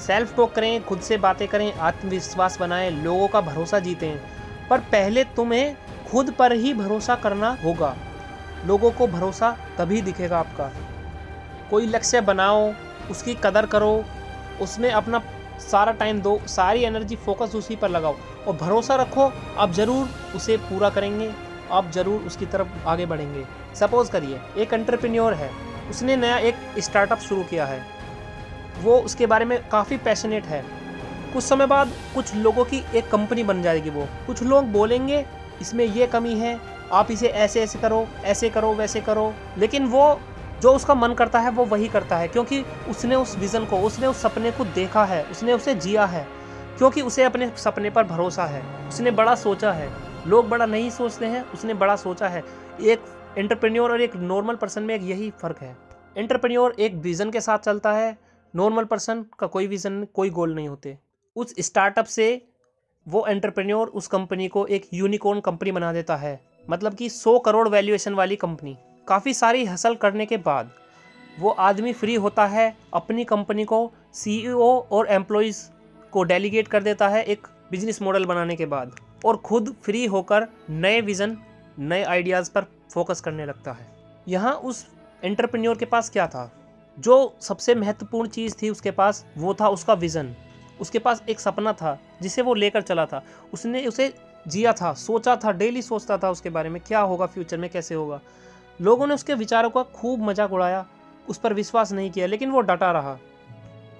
सेल्फ 0.01 0.37
टॉक 0.37 0.53
करें, 0.53 0.85
खुद 0.85 1.01
से 1.01 1.17
बातें 1.17 1.49
करें, 1.49 1.73
आत्मविश्वास 1.73 2.61
बनाएँ, 2.61 2.91
लोगों 2.91 3.29
का 3.29 3.41
भरोसा 3.41 3.79
जीतें। 3.79 4.21
पर 4.71 4.79
पहले 4.79 5.25
तुम्हें 5.25 5.77
खुद 6.11 6.31
पर 6.31 6.53
ही 6.53 6.75
भरोसा 6.75 7.15
करना 7.15 7.57
होगा। 7.65 7.97
लोगों 8.67 8.91
को 8.91 9.07
भरोसा 9.07 9.57
तभी 9.79 10.01
दिखेगा 10.03 10.39
आपका। 10.39 10.71
कोई 11.71 11.87
लक्ष्य 11.87 12.21
बनाओ, 12.21 12.73
उसकी 13.11 13.35
कदर 13.35 13.67
करो, 13.67 14.05
उसमें 14.61 14.91
अपना 14.91 15.23
सारा 15.61 15.93
टाइम 15.93 16.21
दो, 16.21 16.41
सारी 16.47 16.83
एनर्जी 16.83 17.17
फोकस 17.17 17.55
उसी 17.55 17.77
पर 17.77 17.89
लगाओ। 17.89 18.17
और 18.47 18.57
भरोसा 18.57 18.97
रखो, 18.97 19.33
आप 19.59 19.73
ज़रूर 19.73 20.09
उसे 20.37 20.57
पूरा 20.57 20.91
करेंगे, 20.91 21.33
आप 21.71 21.91
ज़रूर 21.91 22.21
उसकी 22.21 22.47
तरफ़ 22.47 22.87
आगे 22.87 23.07
बढ़ेंगे। 23.07 23.45
सपोज़ 23.75 24.11
करिए, 24.11 24.41
एक 24.57 24.73
एंटरप्रेन्योर 24.73 25.35
है, 25.35 25.51
उसने 25.91 26.17
नया 26.17 26.39
एक 26.39 26.55
स्टार्टअप 26.79 27.19
शुरू 27.19 27.43
किया 27.43 27.67
है। 27.67 27.83
वो 28.83 28.99
उसके 28.99 29.27
बारे 29.27 29.45
में 29.45 29.69
काफ़ी 29.69 29.97
पैशनेट 29.97 30.45
है। 30.45 30.65
कुछ 31.33 31.45
समय 31.45 31.67
बाद 31.67 31.93
कुछ 32.15 32.35
लोगों 32.35 32.65
की 32.65 32.83
एक 32.95 33.11
कंपनी 33.11 33.43
बन 33.43 33.63
जाएगी 33.63 33.91
वो। 33.91 34.09
कुछ 34.27 34.43
लोग 34.43 34.73
बोलेंगे 34.73 35.25
इसमें 35.61 35.85
ये 35.85 36.07
कमी 36.07 36.35
है, 36.35 36.61
आप 36.93 37.11
इसे 37.11 37.29
ऐसे 37.29 37.63
ऐसे 37.63 37.79
करो 37.79 38.09
ऐसे 38.25 38.51
करो, 38.51 38.75
वैसे 38.75 39.01
करो। 39.01 39.35
लेकिन 39.59 39.87
वो, 39.87 40.21
जो 40.63 40.73
उसका 40.73 40.95
मन 40.95 41.15
करता 41.15 41.39
है, 41.39 41.51
वो 41.51 41.65
वही 41.65 41.89
करता 41.89 42.17
है, 42.17 42.29
क्योंकि 42.29 42.65
उसने 42.89 43.15
उस 43.15 43.39
विज़न 43.39 43.65
को, 43.65 43.79
उसने 43.79 44.07
उस 44.07 44.23
सपने 44.23 44.51
को 44.51 44.65
देखा 44.65 45.05
है, 45.05 45.25
उसने 45.25 45.53
उसे 45.53 45.75
जिया 45.75 46.07
है, 46.07 46.27
क्योंकि 46.79 47.03
उसे 47.03 47.25
अपने 47.25 47.53
सपने 47.57 47.91
पर 47.91 48.05
भरोसा 48.05 48.45
है। 48.45 48.89
उसने 48.89 49.11
बड़ा 49.11 49.35
सोचा 49.35 49.73
है। 49.73 50.11
लोग 50.27 50.49
बड़ा 50.49 50.67
नहीं 50.67 50.91
सोचते 50.91 51.27
हैं, 51.27 51.53
उसने 51.53 51.75
बड़ा 51.75 51.97
सोचा 51.97 52.29
है। 52.29 52.45
एक 52.81 53.01
एंटरप्रेन्योर 53.39 53.93
और 53.93 54.01
एक 54.01 54.17
नॉर्मल 54.17 54.55
पर्सन 54.55 54.83
में 54.83 54.95
एक 54.95 55.03
यही 55.03 55.31
फ़र्क 55.31 55.59
है। 55.59 55.77
एंटरप्रेन्योर 56.17 56.77
एक 56.79 56.95
विज़न 56.95 57.31
के 57.31 57.41
साथ 57.41 57.59
चलता 57.59 57.93
है 57.93 58.19
नॉर्मल 58.57 58.85
पर्सन 58.85 59.25
का 59.39 59.47
कोई 59.47 59.67
विज़न 59.67 60.07
कोई 60.15 60.31
गोल 60.31 60.55
नहीं 60.55 60.69
होते। 60.69 60.99
उस 61.37 61.55
स्टार्टअप 61.59 62.05
से 62.05 62.50
वो 63.11 63.25
एंटरप्रेन्योर 63.27 63.89
उस 63.89 64.07
कंपनी 64.07 64.47
को 64.49 64.65
एक 64.67 64.87
यूनिकॉर्न 64.95 65.41
कंपनी 65.41 65.73
बना 65.73 65.93
देता 65.93 66.17
है। 66.17 66.41
मतलब 66.71 66.95
कि 66.95 67.09
100 67.09 67.39
करोड़ 67.39 67.69
वैल्यूएशन 67.69 68.15
वाली 68.15 68.37
कंपनी 68.37 68.77
काफ़ी 69.09 69.35
सारी 69.35 69.65
हसल 69.65 69.95
करने 69.95 70.27
के 70.27 70.37
बाद 70.37 70.71
वो 71.39 71.51
आदमी 71.51 71.93
फ्री 71.93 72.15
होता 72.15 72.47
है, 72.47 72.77
अपनी 72.95 73.25
कंपनी 73.25 73.65
को 73.65 73.91
सीईओ 74.15 74.69
और 74.91 75.07
एम्प्लॉयज़ 75.09 75.63
को 76.13 76.23
डेलीगेट 76.23 76.69
कर 76.69 76.83
देता 76.83 77.09
है 77.09 77.23
एक 77.25 77.47
बिज़नेस 77.71 78.01
मॉडल 78.03 78.25
बनाने 78.25 78.57
के 78.57 78.67
बाद 78.67 78.95
और 79.25 79.37
खुद 79.37 79.75
फ्री 79.83 80.05
होकर 80.07 80.47
नए 80.71 81.01
विज़न 81.01 81.37
नए 81.79 82.03
आइडियाज़ 82.03 82.51
पर 82.51 82.67
फोकस 82.91 83.21
करने 83.21 83.47
लगता 83.47 83.73
है। 83.73 83.87
यहाँ 84.29 84.55
उस 84.55 84.87
एंटरप्रेन्योर 85.23 85.79
के 85.79 85.85
पास 85.85 86.11
क्या 86.11 86.27
था? 86.27 86.51
जो 86.99 87.37
सबसे 87.41 87.75
महत्वपूर्ण 87.75 88.29
चीज़ 88.29 88.55
थी 88.63 88.71
उसके 88.71 88.91
पास 88.91 89.25
वो 89.37 89.55
था 89.55 89.69
उसका 89.69 89.95
विज़न 89.95 90.35
उसके 90.81 90.99
पास 90.99 91.23
एक 91.29 91.41
सपना 91.41 91.73
था, 91.73 91.99
जिसे 92.23 92.43
वो 92.43 92.55
लेकर 92.55 92.83
चला 92.83 93.07
था। 93.07 93.23
उसने 93.53 93.87
उसे 93.87 94.13
जिया 94.47 94.73
था, 94.73 94.93
सोचा 94.95 95.37
था, 95.37 95.53
डेली 95.53 95.83
सोचता 95.83 96.19
था 96.19 96.31
उसके 96.31 96.51
बारे 96.51 96.69
में, 96.69 96.81
क्या 96.83 97.01
होगा 97.01 97.27
फ्यूचर 97.27 97.59
में, 97.59 97.69
कैसे 97.71 97.95
होगा। 97.95 98.21
लोगों 98.81 99.07
ने 99.07 99.15
उसके 99.15 99.35
विचारों 99.35 99.71
का 99.71 99.83
खूब 99.83 100.23
मज़ाक 100.23 100.53
उड़ाया, 100.53 100.87
उस 101.29 101.39
पर 101.39 101.55
विश्वास 101.55 101.93
नहीं 101.93 102.11
किया, 102.11 102.27
लेकिन 102.27 102.51
वो 102.51 102.61
डटा 102.61 102.91
रहा। 102.93 103.19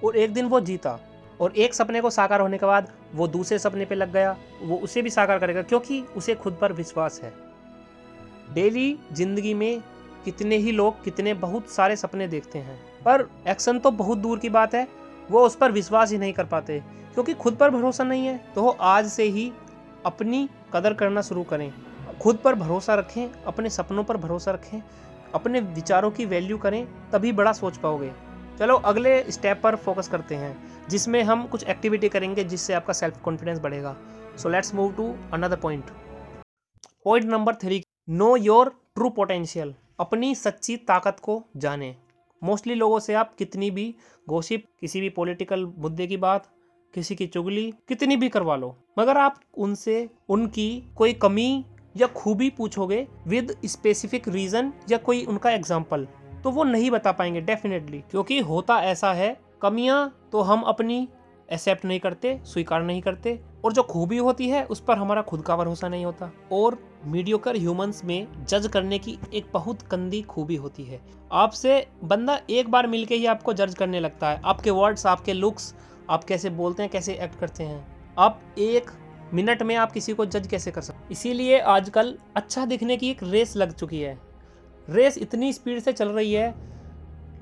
और 0.03 0.15
एक 0.17 0.33
दिन 0.33 0.45
वो 0.45 0.59
जीता, 0.59 0.99
और 1.41 1.55
एक 1.55 1.73
सपने 1.73 2.01
को 2.01 2.09
साकार 2.09 2.41
होने 2.41 2.57
के 2.57 2.65
बाद 2.65 2.91
वो 3.15 3.27
दूसरे 3.27 3.59
सपने 3.59 3.85
पे 3.85 3.95
लग 3.95 4.11
गया, 4.13 4.35
वो 4.61 4.77
उसे 4.77 5.01
भी 5.01 5.09
साकार 5.09 5.39
करेगा, 5.39 5.61
क्योंकि 5.61 6.01
उसे 6.17 6.35
खुद 6.35 6.57
पर 6.61 6.73
विश्वास 6.73 7.19
है। 7.23 7.33
डेली 8.53 8.97
ज़िंदगी 9.11 9.53
में 9.53 9.81
कितने 10.25 10.57
ही 10.57 10.71
लोग 10.71 11.03
कितने 11.03 11.33
बहुत 11.33 11.69
सारे 11.69 11.95
सपने 11.95 12.27
देखते 12.27 12.59
हैं, 12.59 12.79
पर 13.05 13.27
एक्शन 13.47 13.79
तो 13.79 13.91
बहुत 13.91 14.17
दूर 14.17 14.39
की 14.39 14.49
बात 14.49 14.75
है 14.75 14.87
वो 15.29 15.45
उस 15.45 15.55
पर 15.55 15.71
विश्वास 15.71 16.11
ही 16.11 16.17
नहीं 16.17 16.33
कर 16.33 16.45
पाते, 16.45 16.79
क्योंकि 17.13 17.33
खुद 17.33 17.55
पर 17.55 17.69
भरोसा 17.69 18.03
नहीं 18.03 18.25
है 18.25 18.37
तो 18.55 18.67
आज 18.69 19.07
से 19.07 19.23
ही 19.25 19.51
अपनी 20.05 20.47
कदर 20.73 20.93
करना 20.93 21.21
शुरू 21.21 21.43
करें। 21.43 21.71
खुद 22.21 22.37
पर 22.37 22.55
भरोसा 22.55 22.95
रखें, 22.95 23.29
अपने 23.43 23.69
सपनों 23.69 24.03
पर 24.03 24.17
भरोसा 24.17 24.51
रखें, 24.51 24.81
अपने 25.33 25.59
विचारों 25.59 26.11
की 26.11 26.25
वैल्यू 26.25 26.57
करें, 26.57 26.85
तभी 27.11 27.31
बड़ा 27.31 27.51
सोच 27.53 27.77
पाओगे। 27.77 28.11
चलो, 28.59 28.75
अगले 28.75 29.31
स्टेप 29.31 29.61
पर 29.63 29.75
फोकस 29.77 30.07
करते 30.07 30.35
हैं, 30.35 30.55
जिसमें 30.89 31.21
हम 31.23 31.45
कुछ 31.47 31.63
एक्टिविटी 31.65 32.09
करेंगे 32.09 32.43
जिससे 32.43 32.73
आपका 32.73 32.93
सेल्फ 32.93 33.21
कॉन्फिडेंस 33.23 33.59
बढ़ेगा। 33.59 33.95
So 34.37 34.49
let's 34.49 34.73
move 34.75 34.91
to 34.93 35.13
another 35.33 35.55
point 35.57 35.89
point 37.05 37.25
number 37.25 37.55
three 37.55 37.83
know 38.09 38.35
your 38.37 38.69
true 38.95 39.09
potential 39.09 39.73
अपनी 39.99 40.33
सच्ची 40.35 40.75
ताकत 40.77 41.19
को 41.21 41.41
जाने। 41.57 41.95
मोस्टली 42.41 42.75
लोगों 42.75 42.99
से 42.99 43.13
आप 43.13 43.35
कितनी 43.35 43.69
भी 43.71 43.93
गोशिप 44.27 44.65
किसी 44.79 45.01
भी 45.01 45.09
पॉलिटिकल 45.09 45.65
मुद्दे 45.77 46.07
की 46.07 46.17
बात, 46.17 46.47
किसी 46.93 47.15
की 47.15 47.27
चुगली, 47.27 47.71
कितनी 47.87 48.15
भी 48.15 48.29
करवा 48.29 48.55
लो, 48.55 48.75
मगर 48.99 49.17
आप 49.17 49.39
उनसे, 49.57 50.09
उनकी 50.29 50.83
कोई 50.95 51.13
कमी 51.15 51.65
या 51.95 52.07
खूबी 52.07 52.49
पूछोगे 52.49 53.05
विद 53.27 53.55
स्पेसिफिक 53.65 54.27
रीजन 54.27 54.71
या 54.91 54.97
कोई 54.99 55.23
उनका 55.25 55.51
एग्ज़ाम्पल 55.51 56.07
तो 56.43 56.51
वो 56.51 56.63
नहीं 56.63 56.91
बता 56.91 57.11
पाएँगे 57.11 57.41
डेफिनेटली 57.41 57.99
क्योंकि 58.11 58.39
होता 58.41 58.79
ऐसा 58.81 59.11
है, 59.13 59.37
कमियाँ 59.61 60.29
तो 60.31 60.41
हम 60.41 60.61
अपनी 60.63 61.07
एक्सेप्ट 61.51 61.85
नहीं 61.85 61.99
करते, 61.99 62.41
स्वीकार 62.45 62.83
नहीं 62.83 63.01
करते, 63.01 63.39
और 63.65 63.73
जो 63.73 63.83
खूबी 63.83 64.17
होती 64.17 64.49
है, 64.49 64.65
उस 64.65 64.79
पर 64.79 64.97
हमारा 64.97 65.21
खुद 65.21 65.41
का 65.41 65.55
भरोसा 65.55 65.87
नहीं 65.87 66.05
होता। 66.05 66.31
और 66.51 66.77
मीडियोकर 67.05 67.55
ह्यूमंस 67.55 68.05
में 68.05 68.45
जज 68.47 68.67
करने 68.67 68.99
की 68.99 69.19
एक 69.33 69.45
बहुत 69.53 69.87
गंदी 69.89 70.21
खूबी 70.21 70.55
होती 70.55 70.83
है। 70.83 71.01
आपसे 71.31 71.87
बंदा 72.03 72.39
एक 72.49 72.71
बार 72.71 72.87
मिलके 72.87 73.15
ही 73.15 73.25
आपको 73.25 73.53
जज 73.53 73.75
करने 73.75 73.99
लगता 73.99 74.29
है। 74.29 74.41
आपके 74.45 74.69
वर्ड्स 74.69 75.05
आपके 75.05 75.33
लुक्स 75.33 75.75
आप 76.09 76.23
कैसे 76.23 76.49
बोलते 76.49 76.83
हैं, 76.83 76.91
कैसे 76.91 77.13
एक्ट 77.13 77.39
करते 77.39 77.63
हैं। 77.63 78.13
आप 78.19 78.41
एक 78.57 78.91
मिनट 79.33 79.63
में 79.63 79.75
आप 79.75 79.91
किसी 79.91 80.13
को 80.13 80.25
जज 80.25 80.47
कैसे 80.47 80.71
कर 80.71 80.81
सकते 80.81 81.07
इसीलिए 81.11 81.59
आजकल 81.59 82.17
अच्छा 82.35 82.65
दिखने 82.65 82.97
की 82.97 83.09
एक 83.09 83.23
रेस 83.23 83.55
लग 83.57 83.71
चुकी 83.71 83.99
है। 84.01 84.19
रेस 84.89 85.17
इतनी 85.17 85.53
स्पीड 85.53 85.79
से 85.79 85.93
चल 85.93 86.09
रही 86.09 86.33
है। 86.33 86.55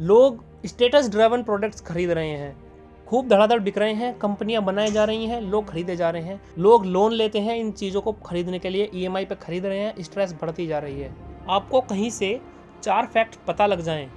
लोग 0.02 0.44
स्टेटस 0.66 1.10
ड्राइवन 1.10 1.44
प्रोडक्ट्स 1.44 1.82
खरीद 1.82 2.12
रहे 2.12 2.30
हैं। 2.30 2.69
खूब 3.10 3.28
धड़ाधड़ 3.28 3.60
बिक 3.60 3.78
रहे 3.78 3.94
हैं, 3.94 4.14
कंपनियाँ 4.20 4.62
बनाई 4.64 4.92
जा 4.92 5.04
रही 5.04 5.26
हैं, 5.26 5.40
लोग 5.42 5.70
खरीदे 5.70 5.96
जा 5.96 6.10
रहे 6.10 6.22
हैं। 6.22 6.40
लोग 6.58 6.86
लोन 6.86 7.14
लेते 7.14 7.40
हैं 7.40 7.56
इन 7.58 7.72
चीज़ों 7.72 8.02
को 8.02 8.12
खरीदने 8.26 8.58
के 8.60 8.70
लिए 8.70 8.90
EMI 8.96 9.24
पे 9.26 9.36
खरीद 9.36 9.66
रहे 9.66 9.80
हैं 9.80 10.04
स्ट्रेस 10.04 10.34
बढ़ती 10.42 10.66
जा 10.68 10.80
रही 10.80 11.00
है। 11.00 11.10
आपको 11.50 11.80
कहीं 11.82 12.10
से 12.10 12.40
चार 12.84 13.06
फैक्ट 13.06 13.36
पता 13.48 13.66
लग 13.66 13.82
जाएँ 13.82 14.10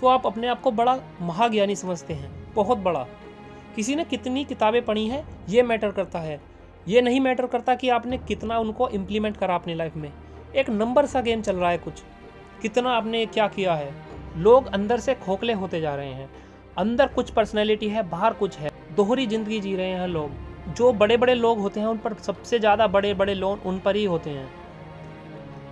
तो 0.00 0.06
आप 0.06 0.26
अपने 0.26 0.48
आप 0.48 0.60
को 0.60 0.70
बड़ा 0.72 0.96
महाज्ञानी 1.20 1.76
समझते 1.76 2.14
हैं, 2.14 2.30
बहुत 2.54 2.78
बड़ा। 2.78 3.06
किसी 3.76 3.94
ने 3.94 4.04
कितनी 4.04 4.44
किताबें 4.44 4.84
पढ़ी 4.84 5.06
हैं, 5.06 5.24
ये 5.48 5.62
मैटर 5.62 5.90
करता 5.90 6.18
है। 6.18 6.40
ये 6.88 7.00
नहीं 7.00 7.20
मैटर 7.20 7.46
करता 7.46 7.74
कि 7.74 7.88
आपने 7.88 8.18
कितना 8.18 8.58
उनको 8.58 8.88
इम्प्लीमेंट 8.90 9.36
करा 9.36 9.54
अपनी 9.54 9.74
लाइफ 9.74 9.96
में। 9.96 10.10
एक 10.54 10.70
नंबर 10.70 11.06
सा 11.06 11.20
गेम 11.20 11.42
चल 11.42 11.56
रहा 11.56 11.70
है 11.70 11.78
कुछ, 11.78 12.02
कितना 12.62 12.90
आपने 12.90 13.24
क्या 13.26 13.48
किया 13.48 13.74
है। 13.74 13.92
लोग 14.36 14.66
अंदर 14.68 15.00
से 15.00 15.14
खोखले 15.16 15.52
होते 15.54 15.80
जा 15.80 15.94
रहे 15.94 16.12
हैं। 16.12 16.30
अंदर 16.78 17.06
कुछ 17.06 17.30
पर्सनैलिटी 17.30 17.88
है, 17.88 18.08
बाहर 18.10 18.32
कुछ 18.32 18.56
है। 18.58 18.70
दोहरी 18.96 19.26
ज़िंदगी 19.26 19.60
जी 19.60 19.76
रहे 19.76 19.90
हैं 19.90 20.06
लोग। 20.08 20.74
जो 20.74 20.92
बड़े 20.92 21.16
बड़े 21.16 21.34
लोग 21.34 21.58
होते 21.58 21.80
हैं, 21.80 21.86
उन 21.86 21.98
पर 21.98 22.14
सबसे 22.14 22.58
ज़्यादा 22.58 22.86
बड़े 22.86 23.14
बड़े 23.14 23.34
लोन 23.34 23.58
उन 23.66 23.78
पर 23.78 23.96
ही 23.96 24.04
होते 24.04 24.30
हैं। 24.30 24.48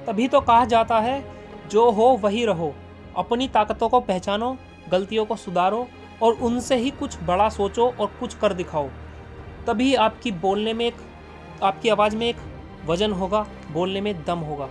तभी 0.07 0.28
तो 0.28 0.40
कहा 0.40 0.64
जाता 0.64 0.99
है, 1.00 1.25
जो 1.71 1.90
हो 1.90 2.09
वही 2.23 2.45
रहो। 2.45 2.75
अपनी 3.17 3.49
ताकतों 3.49 3.88
को 3.88 4.00
पहचानो, 4.00 4.57
गलतियों 4.90 5.25
को 5.25 5.37
सुधारो 5.37 5.87
और 6.23 6.33
उनसे 6.33 6.76
ही 6.76 6.90
कुछ 6.90 7.17
बड़ा 7.23 7.49
सोचो 7.49 7.88
और 8.00 8.07
कुछ 8.21 8.35
कर 8.35 8.52
दिखाओ। 8.52 8.88
तभी 9.67 9.95
आपकी 9.95 10.33
बोलने 10.33 10.73
में 10.73 10.87
एक, 10.87 10.97
आपकी 11.62 11.88
आवाज़ 11.88 12.17
में 12.17 12.28
एक 12.28 12.37
वज़न 12.87 13.12
होगा, 13.12 13.47
बोलने 13.73 14.00
में 14.00 14.14
दम 14.25 14.38
होगा। 14.38 14.69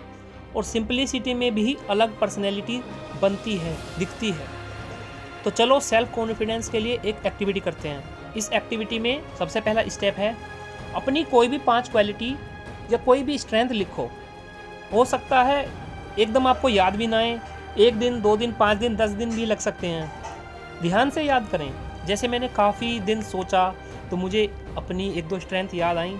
और 0.55 0.63
सिंपलिसिटी 0.63 1.33
में 1.33 1.55
भी 1.55 1.77
अलग 1.89 2.19
पर्सनैलिटी 2.19 2.81
बनती 3.21 3.57
है, 3.57 3.77
दिखती 3.99 4.31
है। 4.31 4.56
तो 5.43 5.49
चलो 5.49 5.79
सेल्फ 5.79 6.13
कॉन्फिडेंस 6.15 6.69
के 6.69 6.79
लिए 6.79 6.99
एक 7.05 7.25
एक्टिविटी 7.25 7.59
करते 7.59 7.89
हैं। 7.89 8.33
इस 8.35 8.51
एक्टिविटी 8.51 8.99
में 8.99 9.21
सबसे 9.39 9.61
पहला 9.61 9.83
स्टेप 9.87 10.15
है, 10.15 10.35
अपनी 10.95 11.23
कोई 11.23 11.47
भी 11.47 11.57
पाँच 11.59 11.89
क्वालिटी 11.89 12.35
या 12.91 12.97
कोई 12.97 13.23
भी 13.23 13.37
स्ट्रेंथ 13.37 13.69
लिखो। 13.69 14.09
हो 14.93 15.05
सकता 15.05 15.41
है 15.43 15.65
एकदम 16.19 16.47
आपको 16.47 16.69
याद 16.69 16.95
भी 16.95 17.07
ना 17.07 17.17
आए, 17.17 17.39
एक 17.77 17.95
दिन, 17.95 18.21
दो 18.21 18.35
दिन, 18.37 18.51
पाँच 18.51 18.77
दिन, 18.77 18.95
दस 18.95 19.09
दिन 19.11 19.35
भी 19.35 19.45
लग 19.45 19.59
सकते 19.59 19.87
हैं। 19.87 20.11
ध्यान 20.81 21.09
से 21.09 21.21
याद 21.23 21.47
करें, 21.51 21.71
जैसे 22.07 22.27
मैंने 22.27 22.47
काफ़ी 22.47 22.99
दिन 23.01 23.21
सोचा 23.23 23.73
तो 24.11 24.17
मुझे 24.17 24.45
अपनी 24.77 25.09
एक 25.11 25.27
दो 25.27 25.39
स्ट्रेंथ 25.39 25.73
याद 25.75 25.97
आई। 25.97 26.15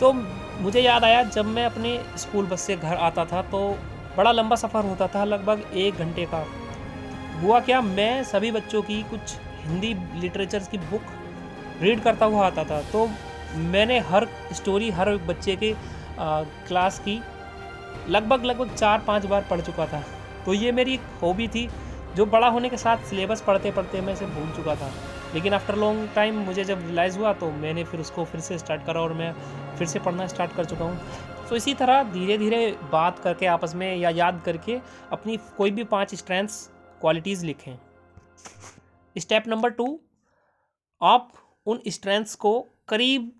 तो 0.00 0.12
मुझे 0.12 0.80
याद 0.80 1.04
आया 1.04 1.22
जब 1.24 1.46
मैं 1.46 1.64
अपने 1.64 1.98
स्कूल 2.18 2.46
बस 2.46 2.60
से 2.60 2.76
घर 2.76 2.96
आता 2.96 3.24
था 3.24 3.42
तो 3.42 3.58
बड़ा 4.16 4.32
लंबा 4.32 4.56
सफ़र 4.56 4.84
होता 4.84 5.06
था, 5.06 5.24
लगभग 5.24 5.62
एक 5.74 5.94
घंटे 5.94 6.24
का। 6.24 6.44
हुआ 7.34 7.60
क्या? 7.60 7.80
मैं 7.80 8.22
सभी 8.24 8.50
बच्चों 8.52 8.82
की 8.82 9.02
कुछ 9.10 9.36
हिंदी 9.60 9.94
लिटरेचर 10.20 10.62
की 10.70 10.78
बुक 10.80 11.02
रीड 11.82 12.02
करता 12.02 12.26
हुआ 12.26 12.46
आता 12.46 12.64
था। 12.64 12.80
तो 12.82 13.08
मैंने 13.56 13.98
हर 14.00 14.26
स्टोरी 14.52 14.90
हर 14.90 15.16
बच्चे 15.18 15.56
के 15.56 15.72
आ, 16.18 16.42
क्लास 16.68 16.98
की 16.98 17.20
लगभग 18.08 18.44
लगभग 18.44 18.74
चार 18.74 19.02
पाँच 19.06 19.26
बार 19.26 19.46
पढ़ 19.50 19.60
चुका 19.60 19.86
था। 19.86 20.02
तो 20.46 20.54
ये 20.54 20.72
मेरी 20.72 20.94
एक 20.94 21.00
हॉबी 21.22 21.46
थी 21.48 21.68
जो 22.16 22.26
बड़ा 22.26 22.48
होने 22.48 22.68
के 22.68 22.76
साथ 22.76 23.04
सिलेबस 23.06 23.40
पढ़ते 23.40 23.70
पढ़ते 23.70 24.00
मैं 24.00 24.12
इसे 24.12 24.26
भूल 24.26 24.50
चुका 24.56 24.74
था। 24.74 24.90
लेकिन 25.34 25.54
आफ्टर 25.54 25.76
लॉन्ग 25.76 26.08
टाइम 26.14 26.38
मुझे 26.38 26.64
जब 26.64 26.80
रियलाइज़ 26.86 27.18
हुआ 27.18 27.32
तो 27.32 27.50
मैंने 27.52 27.84
फिर 27.84 28.00
उसको 28.00 28.24
फिर 28.24 28.40
से 28.40 28.58
स्टार्ट 28.58 28.84
करा 28.86 29.00
और 29.00 29.12
मैं 29.12 29.32
फिर 29.78 29.88
से 29.88 29.98
पढ़ना 29.98 30.26
स्टार्ट 30.26 30.56
कर 30.56 30.64
चुका 30.64 30.84
हूँ। 30.84 31.00
तो 31.48 31.56
इसी 31.56 31.74
तरह 31.74 32.02
धीरे 32.12 32.38
धीरे 32.38 32.66
बात 32.92 33.18
करके 33.18 33.46
आपस 33.46 33.74
में 33.74 33.96
या 33.96 34.10
याद 34.10 34.40
करके 34.44 34.78
अपनी 35.12 35.38
कोई 35.56 35.70
भी 35.70 35.84
पाँच 35.84 36.14
स्ट्रेंथ्स 36.14 36.68
क्वालिटीज़ 37.00 37.44
लिखें। 37.46 37.76
स्टेप 39.16 39.48
नंबर 39.48 39.70
टू 39.70 39.98
आप 41.00 41.32
उन 41.66 41.80
स्ट्रेंथ्स 41.88 42.34
को 42.34 42.60
करीब 42.88 43.32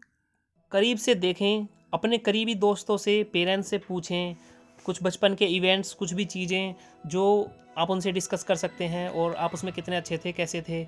करीब 0.73 0.99
से 0.99 1.14
देखें, 1.14 1.67
अपने 1.95 2.19
करीबी 2.19 2.55
दोस्तों 2.55 2.97
से 2.97 3.23
पेरेंट्स 3.33 3.69
से 3.69 3.79
पूछें, 3.79 4.37
कुछ 4.85 5.02
बचपन 5.02 5.35
के 5.35 5.45
इवेंट्स 5.47 5.93
कुछ 5.95 6.12
भी 6.12 6.25
चीज़ें 6.25 6.75
जो 7.07 7.50
आप 7.79 7.90
उनसे 7.90 8.12
डिस्कस 8.12 8.45
कर 8.45 8.55
सकते 8.55 8.85
हैं 8.85 9.09
और 9.09 9.35
आप 9.35 9.55
उसमें 9.55 9.73
कितने 9.75 9.97
अच्छे 9.97 10.19
थे, 10.19 10.33
कैसे 10.33 10.62
थे। 10.62 10.87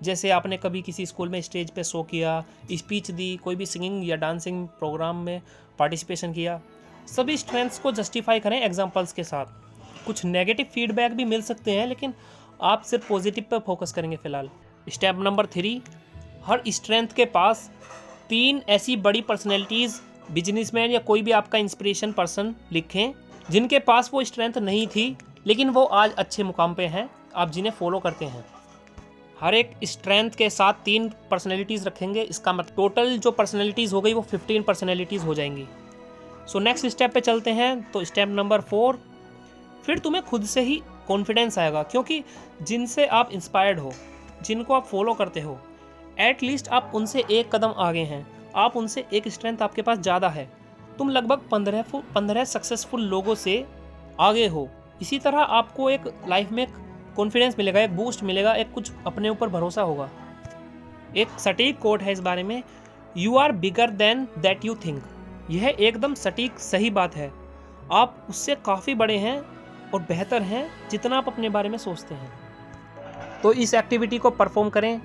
जैसे 0.00 0.30
आपने 0.30 0.56
कभी 0.56 0.82
किसी 0.82 1.06
स्कूल 1.06 1.28
में 1.28 1.40
स्टेज 1.42 1.70
पे 1.70 1.84
शो 1.84 2.02
किया 2.02 2.44
स्पीच 2.72 3.10
दी, 3.10 3.36
कोई 3.36 3.56
भी 3.56 3.66
सिंगिंग 3.66 4.08
या 4.08 4.16
डांसिंग 4.16 4.66
प्रोग्राम 4.68 5.24
में 5.24 5.40
पार्टिसिपेशन 5.78 6.32
किया। 6.32 6.60
सभी 7.06 7.36
स्ट्रेंथ्स 7.36 7.78
को 7.78 7.92
जस्टिफाई 7.92 8.40
करें 8.40 8.60
एग्जांपल्स 8.60 9.12
के 9.12 9.24
साथ। 9.24 9.67
कुछ 10.08 10.24
नेगेटिव 10.24 10.66
फीडबैक 10.74 11.12
भी 11.12 11.24
मिल 11.26 11.42
सकते 11.42 11.70
हैं, 11.70 11.86
लेकिन 11.86 12.14
आप 12.62 12.82
सिर्फ़ 12.82 13.08
पॉजिटिव 13.08 13.44
पर 13.50 13.58
फोकस 13.58 13.92
करेंगे 13.92 14.16
फ़िलहाल। 14.16 14.50
स्टेप 14.88 15.16
नंबर 15.18 15.46
थ्री 15.46 15.80
हर 16.46 16.62
स्ट्रेंथ 16.68 17.08
के 17.08 17.24
पास 17.24 17.70
तीन 18.28 18.62
ऐसी 18.68 18.96
बड़ी 18.98 19.20
पर्सनैलिटीज़ 19.22 20.00
बिजनेसमैन 20.32 20.90
या 20.90 20.98
कोई 21.00 21.22
भी 21.22 21.30
आपका 21.32 21.58
इंस्पिरेशन 21.58 22.12
पर्सन 22.12 22.54
लिखें, 22.72 23.12
जिनके 23.50 23.78
पास 23.78 24.10
वो 24.14 24.22
स्ट्रेंथ 24.24 24.58
नहीं 24.58 24.86
थी, 24.86 25.16
लेकिन 25.46 25.70
वो 25.70 25.84
आज 25.84 26.14
अच्छे 26.14 26.42
मुकाम 26.42 26.74
पे 26.74 26.86
हैं, 26.86 27.08
आप 27.34 27.50
जिन्हें 27.50 27.72
फॉलो 27.72 27.98
करते 27.98 28.24
हैं। 28.24 28.44
हर 29.38 29.54
एक 29.54 29.72
स्ट्रेंथ 29.84 30.30
के 30.30 30.48
साथ 30.50 30.84
तीन 30.84 31.08
पर्सनैलिटीज़ 31.30 31.86
रखेंगे, 31.86 32.22
इसका 32.22 32.52
मतलब 32.52 32.74
टोटल 32.76 33.16
जो 33.18 33.30
पर्सनैलिटीज़ 33.30 33.94
हो 33.94 34.00
गई, 34.00 34.12
वो 34.12 34.22
फिफ्टीन 34.22 34.62
पर्सनैलिटीज़ 34.62 35.24
हो 35.24 35.34
जाएँगी। 35.34 35.66
सो 36.48 36.58
नेक्स्ट 36.58 36.86
स्टेप 36.86 37.12
पे 37.12 37.20
चलते 37.20 37.50
हैं 37.50 37.90
तो 37.92 38.04
स्टेप 38.04 38.28
नंबर 38.28 38.60
फोर 38.60 39.00
फिर 39.88 39.98
तुम्हें 39.98 40.22
खुद 40.24 40.44
से 40.44 40.60
ही 40.60 40.80
कॉन्फिडेंस 41.06 41.58
आएगा, 41.58 41.82
क्योंकि 41.82 42.22
जिनसे 42.62 43.06
आप 43.08 43.30
इंस्पायर्ड 43.32 43.78
हो, 43.78 43.92
जिनको 44.42 44.74
आप 44.74 44.84
फॉलो 44.86 45.14
करते 45.14 45.40
हो 45.40 45.58
एट 46.20 46.42
लीस्ट 46.42 46.68
आप 46.68 46.92
उनसे 46.94 47.24
एक 47.30 47.54
कदम 47.54 47.74
आगे 47.78 48.02
हैं। 48.02 48.26
आप 48.56 48.76
उनसे 48.76 49.04
एक 49.12 49.28
स्ट्रेंथ 49.28 49.62
आपके 49.62 49.82
पास 49.82 49.98
ज़्यादा 49.98 50.28
है। 50.28 50.48
तुम 50.98 51.10
लगभग 51.10 51.48
पंद्रह 51.50 51.84
पंद्रह 52.14 52.44
सक्सेसफुल 52.46 53.02
लोगों 53.04 53.34
से 53.36 53.64
आगे 54.20 54.46
हो। 54.46 54.68
इसी 55.02 55.18
तरह 55.18 55.38
आपको 55.38 55.90
एक 55.90 56.12
लाइफ 56.28 56.52
में 56.52 56.66
कॉन्फिडेंस 57.16 57.58
मिलेगा, 57.58 57.80
एक 57.80 57.96
बूस्ट 57.96 58.22
मिलेगा, 58.22 58.54
एक 58.54 58.72
कुछ 58.72 58.92
अपने 59.06 59.28
ऊपर 59.28 59.48
भरोसा 59.48 59.82
होगा। 59.82 60.10
एक 61.16 61.38
सटीक 61.40 61.78
कोट 61.78 62.02
है 62.02 62.12
इस 62.12 62.20
बारे 62.20 62.42
में 62.42 62.62
you 63.16 63.36
are 63.36 63.52
bigger 63.54 63.90
than 63.92 64.26
that 64.38 64.64
you 64.64 64.74
think 64.76 65.02
यह 65.50 65.66
एकदम 65.70 66.14
सटीक, 66.16 66.58
सही 66.60 66.90
बात 66.92 67.16
है। 67.16 67.32
आप 67.92 68.26
उससे 68.30 68.54
काफ़ी 68.56 68.94
बड़े 68.94 69.16
हैं 69.18 69.40
और 69.94 70.00
बेहतर 70.02 70.42
हैं 70.42 70.68
जितना 70.90 71.16
आप 71.16 71.28
अपने 71.28 71.48
बारे 71.48 71.68
में 71.68 71.78
सोचते 71.78 72.14
हैं। 72.14 72.30
तो 73.42 73.52
इस 73.54 73.74
एक्टिविटी 73.74 74.18
को 74.18 74.30
परफॉर्म 74.32 74.70
करें, 74.70 75.00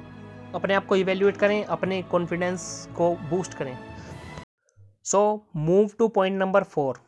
अपने 0.55 0.73
आप 0.73 0.85
को 0.85 0.95
इवेल्यूएट 0.95 1.37
करें, 1.37 1.63
अपने 1.65 2.01
कॉन्फिडेंस 2.01 2.87
को 2.97 3.15
बूस्ट 3.29 3.53
करें। 3.53 3.77
So 5.05 5.45
move 5.57 5.89
to 5.99 6.07
point 6.09 6.39
number 6.39 6.63
four 6.65 6.99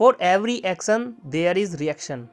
for 0.00 0.16
every 0.22 0.56
action 0.66 1.12
there 1.26 1.58
is 1.58 1.76
reaction 1.76 2.26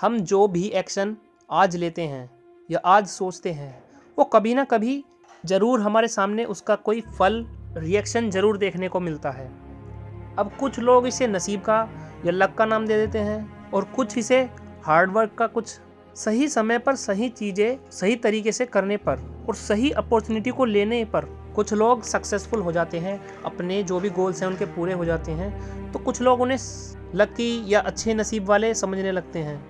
हम 0.00 0.18
जो 0.20 0.46
भी 0.48 0.66
एक्शन 0.74 1.16
आज 1.50 1.76
लेते 1.76 2.02
हैं 2.02 2.30
या 2.68 2.78
आज 2.86 3.06
सोचते 3.08 3.52
हैं, 3.52 3.84
वो 4.18 4.24
कभी 4.24 4.54
ना 4.54 4.64
कभी 4.64 5.02
ज़रूर 5.44 5.80
हमारे 5.80 6.08
सामने 6.08 6.44
उसका 6.46 6.74
कोई 6.76 7.00
फल 7.18 7.44
रिएक्शन 7.76 8.30
ज़रूर 8.30 8.58
देखने 8.58 8.88
को 8.88 9.00
मिलता 9.00 9.30
है। 9.30 9.46
अब 10.38 10.50
कुछ 10.60 10.78
लोग 10.78 11.06
इसे 11.06 11.26
नसीब 11.26 11.60
का 11.60 11.82
या 12.26 12.32
लक 12.32 12.54
का 12.54 12.64
नाम 12.64 12.86
दे 12.86 12.96
देते 12.96 13.18
हैं 13.18 13.70
और 13.70 13.84
कुछ 13.96 14.16
इसे 14.18 14.38
हार्डवर्क 14.84 15.34
का 15.38 15.46
कुछ 15.46 15.68
सही 16.16 16.48
समय 16.48 16.78
पर 16.78 16.94
सही 16.96 17.28
चीज़ें 17.28 17.90
सही 17.90 18.16
तरीके 18.16 18.52
से 18.52 18.66
करने 18.66 18.96
पर 18.98 19.20
और 19.48 19.54
सही 19.54 19.90
अपॉर्चुनिटी 19.92 20.50
को 20.50 20.64
लेने 20.64 21.04
पर 21.04 21.24
कुछ 21.56 21.72
लोग 21.72 22.02
सक्सेसफुल 22.02 22.60
हो 22.60 22.72
जाते 22.72 22.98
हैं, 22.98 23.20
अपने 23.44 23.82
जो 23.82 24.00
भी 24.00 24.10
गोल्स 24.10 24.42
हैं 24.42 24.48
उनके 24.48 24.64
पूरे 24.66 24.92
हो 24.92 25.04
जाते 25.04 25.32
हैं 25.32 25.92
तो 25.92 25.98
कुछ 25.98 26.20
लोग 26.22 26.40
उन्हें 26.40 26.58
लकी 27.14 27.64
या 27.68 27.80
अच्छे 27.80 28.14
नसीब 28.14 28.48
वाले 28.48 28.74
समझने 28.74 29.12
लगते 29.12 29.38
हैं। 29.38 29.60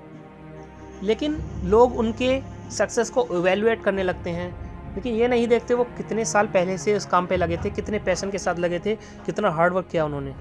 लेकिन 1.03 1.39
लोग 1.65 1.97
उनके 1.99 2.41
सक्सेस 2.71 3.11
को 3.11 3.27
इवेलुएट 3.33 3.83
करने 3.83 4.03
लगते 4.03 4.31
हैं। 4.31 4.51
लेकिन 4.95 5.15
ये 5.15 5.29
नहीं 5.29 5.47
देखते 5.49 5.75
वो 5.75 5.85
कितने 5.97 6.25
साल 6.25 6.47
पहले 6.47 6.79
से 6.79 6.97
उस 6.97 7.07
काम 7.07 7.27
पे 7.27 7.37
लगे 7.37 7.57
थे, 7.57 7.71
कितने 7.71 7.99
पैशन 7.99 8.31
के 8.31 8.39
साथ 8.39 8.59
लगे 8.59 8.79
थे, 8.79 8.95
कितना 9.27 9.51
हार्डवर्क 9.51 9.89
किया 9.91 10.05
उन्होंने। 10.05 10.35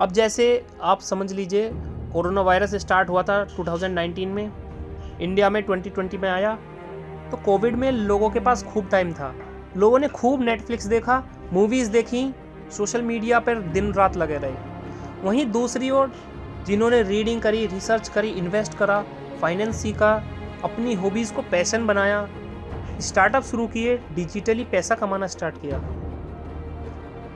अब 0.00 0.12
जैसे 0.12 0.44
आप 0.82 1.00
समझ 1.00 1.32
लीजिए, 1.32 1.70
कोरोना 2.12 2.40
वायरस 2.40 2.74
स्टार्ट 2.74 3.08
हुआ 3.08 3.22
था 3.22 3.44
2019 3.56 4.26
में, 4.26 4.50
इंडिया 5.20 5.50
में 5.50 5.64
2020 5.66 6.18
में 6.18 6.28
आया 6.30 6.54
तो 7.30 7.36
कोविड 7.36 7.76
में 7.76 7.90
लोगों 7.92 8.30
के 8.30 8.40
पास 8.40 8.62
खूब 8.64 8.88
टाइम 8.88 9.12
था। 9.12 9.34
लोगों 9.76 9.98
ने 9.98 10.08
खूब 10.08 10.42
नेटफ्लिक्स 10.42 10.86
देखा 10.86 11.22
मूवीज़ 11.52 11.90
देखी 11.90 12.24
सोशल 12.76 13.02
मीडिया 13.02 13.38
पर 13.40 13.60
दिन 13.72 13.92
रात 13.92 14.16
लगे 14.16 14.36
रहे। 14.36 15.22
वहीं 15.22 15.46
दूसरी 15.46 15.90
ओर, 15.90 16.12
जिन्होंने 16.66 17.02
रीडिंग 17.02 17.40
करी 17.42 17.66
रिसर्च 17.66 18.08
करी 18.08 18.28
इन्वेस्ट 18.28 18.74
करा 18.74 19.04
फाइनेंस 19.40 19.76
सीखा, 19.76 20.12
अपनी 20.64 20.94
हॉबीज़ 20.94 21.32
को 21.34 21.42
पैशन 21.42 21.86
बनाया 21.86 22.28
स्टार्टअप 23.00 23.42
शुरू 23.42 23.66
किए 23.66 23.96
डिजिटली 24.14 24.64
पैसा 24.64 24.94
कमाना 24.94 25.26
स्टार्ट 25.26 25.60
किया। 25.62 25.78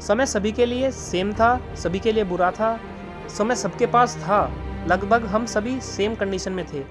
समय 0.01 0.27
सभी 0.27 0.53
के 0.53 0.67
लिए 0.67 0.91
सेम 0.91 1.33
था, 1.33 1.61
सभी 1.77 1.99
के 1.99 2.13
लिए 2.13 2.25
बुरा 2.25 2.51
था, 2.51 2.81
समय 3.29 3.55
सबके 3.55 3.87
पास 3.87 4.17
था। 4.17 4.53
लगभग 4.87 5.27
हम 5.27 5.47
सभी 5.47 5.81
सेम 5.81 6.15
कंडीशन 6.15 6.53
में 6.53 6.67
थे। 6.67 6.85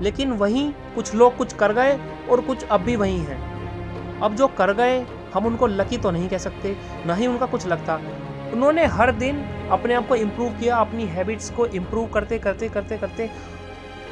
लेकिन 0.00 0.30
वहीं 0.30 0.72
कुछ 0.94 1.14
लोग 1.14 1.36
कुछ 1.36 1.52
कर 1.52 1.72
गए 1.72 2.00
और 2.30 2.40
कुछ 2.40 2.64
अब 2.64 2.80
भी 2.80 2.96
वहीं 2.96 3.18
हैं। 3.18 3.54
अब 4.20 4.34
जो 4.34 4.48
कर 4.48 4.72
गए, 4.72 5.06
हम 5.34 5.46
उनको 5.46 5.66
लकी 5.66 5.98
तो 5.98 6.10
नहीं 6.10 6.28
कह 6.28 6.38
सकते, 6.38 6.76
ना 7.06 7.14
ही 7.14 7.26
उनका 7.26 7.46
कुछ 7.46 7.66
लगता। 7.66 8.00
उन्होंने 8.52 8.86
हर 8.86 9.12
दिन 9.12 9.44
अपने 9.70 9.94
आप 9.94 10.08
को 10.08 10.14
इम्प्रूव 10.14 10.50
किया, 10.50 10.76
अपनी 10.76 11.04
हैबिट्स 11.04 11.50
को 11.50 11.66
इम्प्रूव 11.66 12.06
करते 12.06 12.38
करते 12.38 12.68
करते 12.68 12.98
करते। 12.98 13.30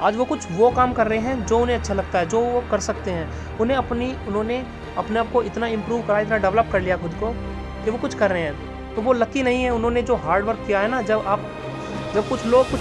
आज 0.00 0.16
वो 0.16 0.24
कुछ 0.24 0.46
वो 0.52 0.70
काम 0.70 0.92
कर 0.92 1.06
रहे 1.06 1.18
हैं 1.18 1.46
जो 1.46 1.58
उन्हें 1.58 1.76
अच्छा 1.76 1.94
लगता 1.94 2.18
है, 2.18 2.26
जो 2.26 2.40
वो 2.40 2.64
कर 2.70 2.80
सकते 2.80 3.10
हैं। 3.10 3.58
उन्हें 3.58 3.76
अपनी, 3.76 4.16
उन्होंने 4.26 4.66
अपने 4.98 5.20
आप 5.20 5.32
को 5.32 5.42
इतना 5.42 5.66
इम्प्रूव 5.66 6.02
करा, 6.02 6.20
इतना 6.20 6.36
डेवलप 6.36 6.68
कर 6.72 6.80
लिया 6.80 6.96
खुद 6.96 7.10
को। 7.10 7.51
कि 7.84 7.90
वो 7.90 7.98
कुछ 7.98 8.14
कर 8.14 8.30
रहे 8.30 8.42
हैं। 8.42 8.94
तो 8.94 9.02
वो 9.02 9.12
लकी 9.12 9.42
नहीं 9.42 9.62
है। 9.64 9.70
उन्होंने 9.70 10.02
जो 10.02 10.16
हार्ड 10.16 10.44
वर्क 10.44 10.64
किया 10.66 10.80
है 10.80 10.88
ना, 10.88 11.02
जब 11.02 11.26
आप, 11.26 11.46
जब 12.14 12.28
कुछ 12.28 12.46
लोग 12.46 12.70
कुछ 12.70 12.80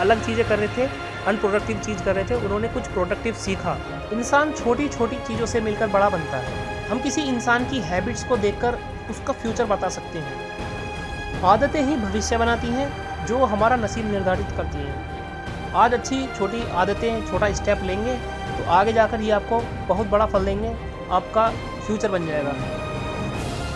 अलग 0.00 0.24
चीज़ें 0.26 0.48
कर 0.48 0.58
रहे 0.58 0.68
थे 0.68 0.88
अनप्रोडक्टिव 1.26 1.78
चीज़ 1.78 2.02
कर 2.04 2.14
रहे 2.14 2.24
थे, 2.24 2.34
उन्होंने 2.34 2.68
कुछ 2.68 2.88
प्रोडक्टिव 2.88 3.34
सीखा। 3.34 3.76
इंसान 4.12 4.52
छोटी 4.52 4.88
छोटी 4.88 5.16
चीज़ों 5.18 5.46
से 5.46 5.60
मिलकर 5.60 5.86
बड़ा 5.88 6.08
बनता 6.08 6.36
है। 6.36 6.88
हम 6.88 6.98
किसी 6.98 7.22
इंसान 7.22 7.64
की 7.64 7.80
हैबिट्स 7.82 8.24
को 8.24 8.36
देखकर 8.36 8.78
उसका 9.10 9.32
फ्यूचर 9.32 9.64
बता 9.64 9.88
सकते 9.88 10.18
हैं। 10.18 11.42
आदतें 11.44 11.82
ही 11.82 11.96
भविष्य 11.96 12.36
बनाती 12.38 12.66
हैं, 12.68 13.26
जो 13.26 13.44
हमारा 13.44 13.76
नसीब 13.76 14.10
निर्धारित 14.10 14.50
करती 14.56 14.78
हैं। 14.78 15.74
आज 15.74 15.94
अच्छी, 15.94 16.26
छोटी 16.28 16.62
आदतें, 16.72 17.26
छोटा 17.26 17.52
स्टेप 17.52 17.82
लेंगे 17.82 18.14
तो 18.48 18.70
आगे 18.70 18.92
जाकर 18.92 19.20
ये 19.20 19.30
आपको 19.30 19.60
बहुत 19.88 20.06
बड़ा 20.06 20.26
फल 20.26 20.44
देंगे, 20.44 20.74
आपका 21.10 21.48
फ्यूचर 21.86 22.08
बन 22.08 22.26
जाएगा। 22.26 22.52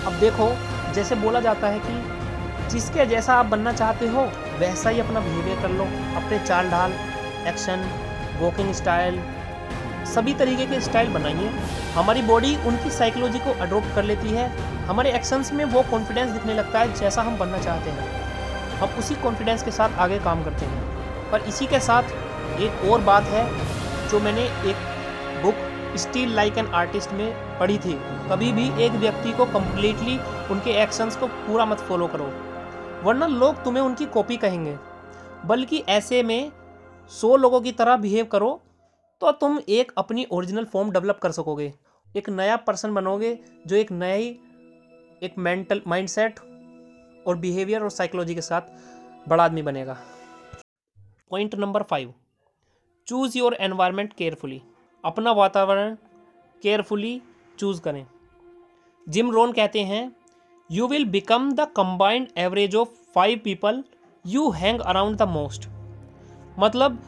अब 0.07 0.13
देखो, 0.13 0.49
जैसे 0.95 1.15
बोला 1.15 1.41
जाता 1.41 1.69
है 1.69 1.79
कि 1.79 2.69
जिसके 2.69 3.07
जैसा 3.07 3.35
आप 3.35 3.47
बनना 3.47 3.73
चाहते 3.73 4.07
हो, 4.07 4.23
वैसा 4.59 4.91
ही 4.91 5.01
अपना 5.01 5.21
बिहेवियर 5.21 5.61
कर 5.63 5.71
लो। 5.71 5.85
अपने 6.17 6.39
चाल 6.39 6.71
ढाल 6.71 6.93
एक्शन 7.47 7.85
वॉकिंग 8.41 8.73
स्टाइल 8.75 9.21
सभी 10.07 10.35
तरीके 10.35 10.67
के 10.67 10.81
स्टाइल 10.81 11.09
बनाइए। 11.09 11.49
हमारी 11.95 12.23
बॉडी 12.23 12.57
उनकी 12.57 12.91
साइकोलॉजी 12.91 13.39
को 13.39 13.53
अडोप्ट 13.61 13.95
कर 13.95 14.03
लेती 14.03 14.29
है। 14.29 14.49
हमारे 14.87 15.13
एक्शंस 15.13 15.53
में 15.53 15.65
वो 15.65 15.83
कॉन्फिडेंस 15.83 16.31
दिखने 16.31 16.55
लगता 16.55 16.79
है 16.79 16.93
जैसा 16.93 17.23
हम 17.23 17.39
बनना 17.39 17.59
चाहते 17.59 17.91
हैं। 17.91 18.09
हम 18.79 18.89
उसी 18.89 19.15
कॉन्फिडेंस 19.15 19.63
के 19.63 19.71
साथ 19.71 19.99
आगे 19.99 20.19
काम 20.19 20.45
करते 20.45 20.67
हैं। 20.67 21.31
पर 21.31 21.41
इसी 21.41 21.67
के 21.67 21.81
साथ 21.81 22.03
एक 22.61 22.91
और 22.91 23.01
बात 23.01 23.25
है, 23.25 23.45
जो 24.09 24.21
मैंने 24.21 24.43
एक 24.43 24.77
स्टील 25.97 26.35
लाइक 26.35 26.59
एन 26.59 26.67
आर्टिस्ट 26.75 27.13
में 27.13 27.59
पढ़ी 27.59 27.79
थी। 27.79 27.93
कभी 28.31 28.53
भी 28.53 28.69
एक 28.85 28.93
व्यक्ति 28.93 29.33
को 29.33 29.45
कम्प्लीटली 29.53 30.19
उनके 30.51 30.71
एक्शंस 30.83 31.17
को 31.17 31.27
पूरा 31.27 31.65
मत 31.65 31.79
फॉलो 31.81 32.07
करो, 32.07 32.27
वरना 33.03 33.27
लोग 33.27 33.63
तुम्हें 33.65 33.83
उनकी 33.83 34.07
कॉपी 34.09 34.37
कहेंगे। 34.37 34.77
बल्कि 35.47 35.79
ऐसे 35.89 36.23
में 36.23 36.53
सौ 37.11 37.37
लोगों 37.37 37.61
की 37.61 37.73
तरह 37.73 37.97
बिहेव 37.97 38.27
करो 38.27 38.61
तो 39.23 39.31
तुम 39.33 39.59
एक 39.69 39.93
अपनी 39.99 40.27
ओरिजिनल 40.33 40.65
फॉर्म 40.65 40.91
डेवलप 40.91 41.19
कर 41.19 41.33
सकोगे। 41.33 41.73
एक 42.15 42.29
नया 42.31 42.57
पर्सन 42.59 42.95
बनोगे 42.95 43.39
जो 43.67 43.77
एक 43.77 43.93
नई, 43.93 44.29
एक 45.23 45.35
मेंटल 45.39 45.83
माइंडसेट 45.87 46.41
और 47.27 47.37
बिहेवियर 47.37 47.83
और 47.83 47.91
साइकोलॉजी 47.91 48.35
के 48.35 48.41
साथ 48.43 49.29
बड़ा 49.29 49.45
आदमी 49.45 49.63
बनेगा। 49.63 49.97
Point 51.31 51.55
number 51.55 51.83
five 51.83 52.15
choose 53.07 53.39
your 53.39 53.55
environment 53.55 54.13
carefully 54.13 54.61
अपना 55.05 55.33
वातावरण 55.33 55.95
केयरफुली 56.63 57.21
चूज़ 57.59 57.81
करें। 57.81 58.07
जिम 59.07 59.31
रोन 59.31 59.53
कहते 59.53 59.83
हैं 59.83 60.11
you 60.71 60.87
will 60.89 61.05
become 61.11 61.53
the 61.53 61.67
combined 61.77 62.29
average 62.39 62.75
of 62.77 62.89
five 63.15 63.41
people 63.45 63.83
you 64.25 64.49
hang 64.51 64.81
around 64.81 65.17
the 65.17 65.29
most 65.29 65.69
मतलब 66.59 67.03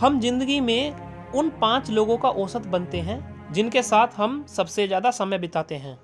हम 0.00 0.18
ज़िंदगी 0.20 0.60
में 0.60 1.32
उन 1.32 1.48
पाँच 1.60 1.90
लोगों 1.90 2.16
का 2.16 2.28
औसत 2.30 2.66
बनते 2.66 3.00
हैं, 3.00 3.52
जिनके 3.52 3.82
साथ 3.82 4.08
हम 4.16 4.44
सबसे 4.48 4.86
ज़्यादा 4.86 5.10
समय 5.10 5.38
बिताते 5.38 5.74
हैं। 5.76 5.98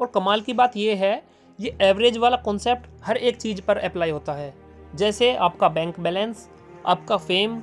और 0.00 0.06
कमाल 0.06 0.40
की 0.40 0.52
बात 0.52 0.76
यह 0.76 0.96
है, 0.96 1.22
ये 1.58 1.76
एवरेज 1.80 2.18
वाला 2.18 2.36
कॉन्सेप्ट 2.36 3.04
हर 3.04 3.16
एक 3.16 3.36
चीज़ 3.36 3.60
पर 3.62 3.78
अप्लाई 3.78 4.10
होता 4.10 4.32
है। 4.32 4.52
जैसे 4.94 5.34
आपका 5.36 5.68
बैंक 5.68 6.00
बैलेंस 6.00 6.48
आपका 6.86 7.16
फेम 7.18 7.60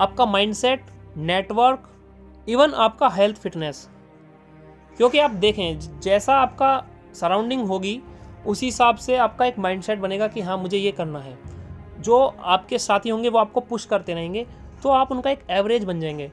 आपका 0.00 0.26
माइंडसेट 0.26 0.86
नेटवर्क, 1.16 1.88
इवन 2.48 2.72
आपका 2.74 3.08
हेल्थ 3.08 3.36
फिटनेस 3.36 3.88
क्योंकि 4.98 5.18
आप 5.18 5.30
देखें, 5.30 6.00
जैसा 6.00 6.34
आपका 6.36 6.84
सराउंडिंग 7.14 7.66
होगी, 7.66 8.00
उसी 8.46 8.66
हिसाब 8.66 8.96
से 8.96 9.16
आपका 9.16 9.46
एक 9.46 9.58
माइंडसेट 9.58 9.98
बनेगा 9.98 10.28
कि 10.28 10.40
हाँ 10.40 10.56
मुझे 10.58 10.78
ये 10.78 10.92
करना 10.92 11.18
है। 11.18 11.38
जो 12.00 12.18
आपके 12.26 12.78
साथी 12.78 13.08
होंगे, 13.08 13.28
वो 13.28 13.38
आपको 13.38 13.60
पुश 13.60 13.84
करते 13.84 14.14
रहेंगे 14.14 14.46
तो 14.82 14.88
आप 14.88 15.12
उनका 15.12 15.30
एक 15.30 15.44
एवरेज 15.50 15.84
बन 15.84 16.00
जाएँगे। 16.00 16.30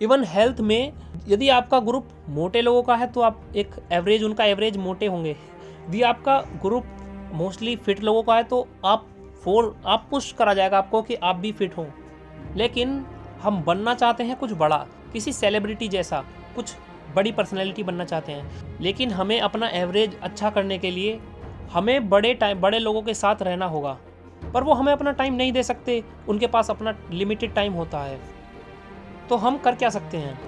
इवन 0.00 0.24
हेल्थ 0.24 0.60
में, 0.60 0.92
यदि 1.28 1.48
आपका 1.48 1.80
ग्रुप 1.80 2.08
मोटे 2.28 2.60
लोगों 2.60 2.82
का 2.82 2.96
है 2.96 3.06
तो 3.06 3.20
आप 3.20 3.42
एक 3.56 3.74
एवरेज 3.92 4.22
उनका 4.22 4.44
एवरेज 4.44 4.76
मोटे 4.76 5.06
होंगे। 5.06 5.30
यदि 5.30 6.02
आपका 6.02 6.38
ग्रुप 6.62 6.84
मोस्टली 7.32 7.76
फिट 7.76 8.00
लोगों 8.00 8.22
का 8.22 8.36
है 8.36 8.44
तो 8.44 8.66
आप 8.84 9.06
फोर 9.44 9.76
आप 9.86 10.06
पुश 10.10 10.32
करा 10.32 10.54
जाएगा 10.54 10.78
आपको 10.78 11.02
कि 11.02 11.14
आप 11.14 11.36
भी 11.36 11.52
फिट 11.52 11.76
हों। 11.76 11.86
लेकिन 12.56 13.04
हम 13.42 13.62
बनना 13.62 13.94
चाहते 13.94 14.24
हैं 14.24 14.36
कुछ 14.36 14.52
बड़ा, 14.52 14.76
किसी 15.12 15.32
सेलिब्रिटी 15.32 15.88
जैसा, 15.88 16.24
कुछ 16.56 16.74
बड़ी 17.16 17.32
पर्सनैलिटी 17.32 17.82
बनना 17.82 18.04
चाहते 18.04 18.32
हैं। 18.32 18.80
लेकिन 18.80 19.10
हमें 19.10 19.40
अपना 19.40 19.68
एवरेज 19.68 20.18
अच्छा 20.22 20.50
करने 20.50 20.78
के 20.78 20.90
लिए 20.90 21.20
हमें 21.72 22.08
बड़े 22.08 22.32
टाइम 22.34 22.60
बड़े 22.60 22.78
लोगों 22.78 23.02
के 23.02 23.14
साथ 23.14 23.42
रहना 23.42 23.66
होगा। 23.66 23.98
पर 24.54 24.62
वो 24.62 24.72
हमें 24.72 24.92
अपना 24.92 25.12
टाइम 25.12 25.34
नहीं 25.34 25.52
दे 25.52 25.62
सकते, 25.62 26.02
उनके 26.28 26.46
पास 26.46 26.70
अपना 26.70 26.94
लिमिटेड 27.10 27.54
टाइम 27.54 27.72
होता 27.72 27.98
है। 27.98 28.18
तो 29.28 29.36
हम 29.36 29.58
कर 29.58 29.74
क्या 29.74 29.90
सकते 29.90 30.16
हैं? 30.16 30.38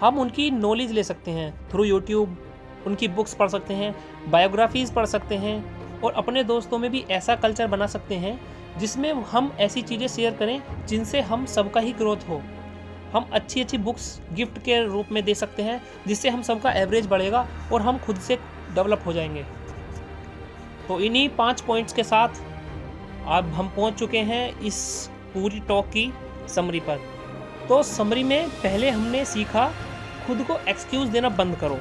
हम 0.00 0.18
उनकी 0.18 0.50
नॉलेज 0.50 0.92
ले 0.92 1.02
सकते 1.02 1.30
हैं 1.30 1.52
थ्रू 1.70 1.84
यूट्यूब 1.84 2.36
उनकी 2.86 3.08
बुक्स 3.08 3.34
पढ़ 3.34 3.48
सकते 3.48 3.74
हैं 3.74 3.94
बायोग्राफीज़ 4.30 4.92
पढ़ 4.94 5.06
सकते 5.06 5.34
हैं, 5.34 6.00
और 6.00 6.12
अपने 6.12 6.44
दोस्तों 6.44 6.78
में 6.78 6.90
भी 6.90 7.04
ऐसा 7.10 7.36
कल्चर 7.36 7.66
बना 7.66 7.86
सकते 7.86 8.14
हैं 8.14 8.40
जिसमें 8.78 9.12
हम 9.12 9.52
ऐसी 9.60 9.82
चीज़ें 9.82 10.06
शेयर 10.08 10.34
करें 10.34 10.86
जिनसे 10.86 11.20
हम 11.20 11.46
सबका 11.46 11.80
ही 11.80 11.92
ग्रोथ 11.92 12.28
हो। 12.28 12.42
हम 13.12 13.28
अच्छी 13.32 13.60
अच्छी 13.60 13.78
बुक्स 13.78 14.20
गिफ्ट 14.32 14.58
के 14.58 14.82
रूप 14.86 15.12
में 15.12 15.24
दे 15.24 15.34
सकते 15.34 15.62
हैं, 15.62 15.80
जिससे 16.06 16.28
हम 16.28 16.42
सबका 16.42 16.72
एवरेज 16.72 17.06
बढ़ेगा 17.06 17.46
और 17.72 17.82
हम 17.82 17.98
खुद 17.98 18.16
से 18.16 18.36
डेवलप 18.74 19.02
हो 19.06 19.12
जाएँगे। 19.12 19.44
तो 20.88 21.00
इन्हीं 21.00 21.28
पाँच 21.28 21.60
पॉइंट्स 21.60 21.92
के 21.92 22.02
साथ 22.02 22.28
अब 23.26 23.52
हम 23.54 23.68
पहुँच 23.68 23.94
चुके 23.94 24.18
हैं 24.18 24.60
इस 24.60 25.10
पूरी 25.34 25.60
टॉक 25.60 25.86
की 25.86 26.12
समरी 26.48 26.80
पर। 26.80 27.00
तो 27.68 27.82
समरी 27.82 28.22
में 28.22 28.48
पहले 28.50 28.90
हमने 28.90 29.24
सीखा, 29.24 29.66
खुद 30.26 30.42
को 30.42 30.56
एक्सक्यूज 30.68 31.08
देना 31.08 31.28
बंद 31.28 31.56
करो। 31.56 31.78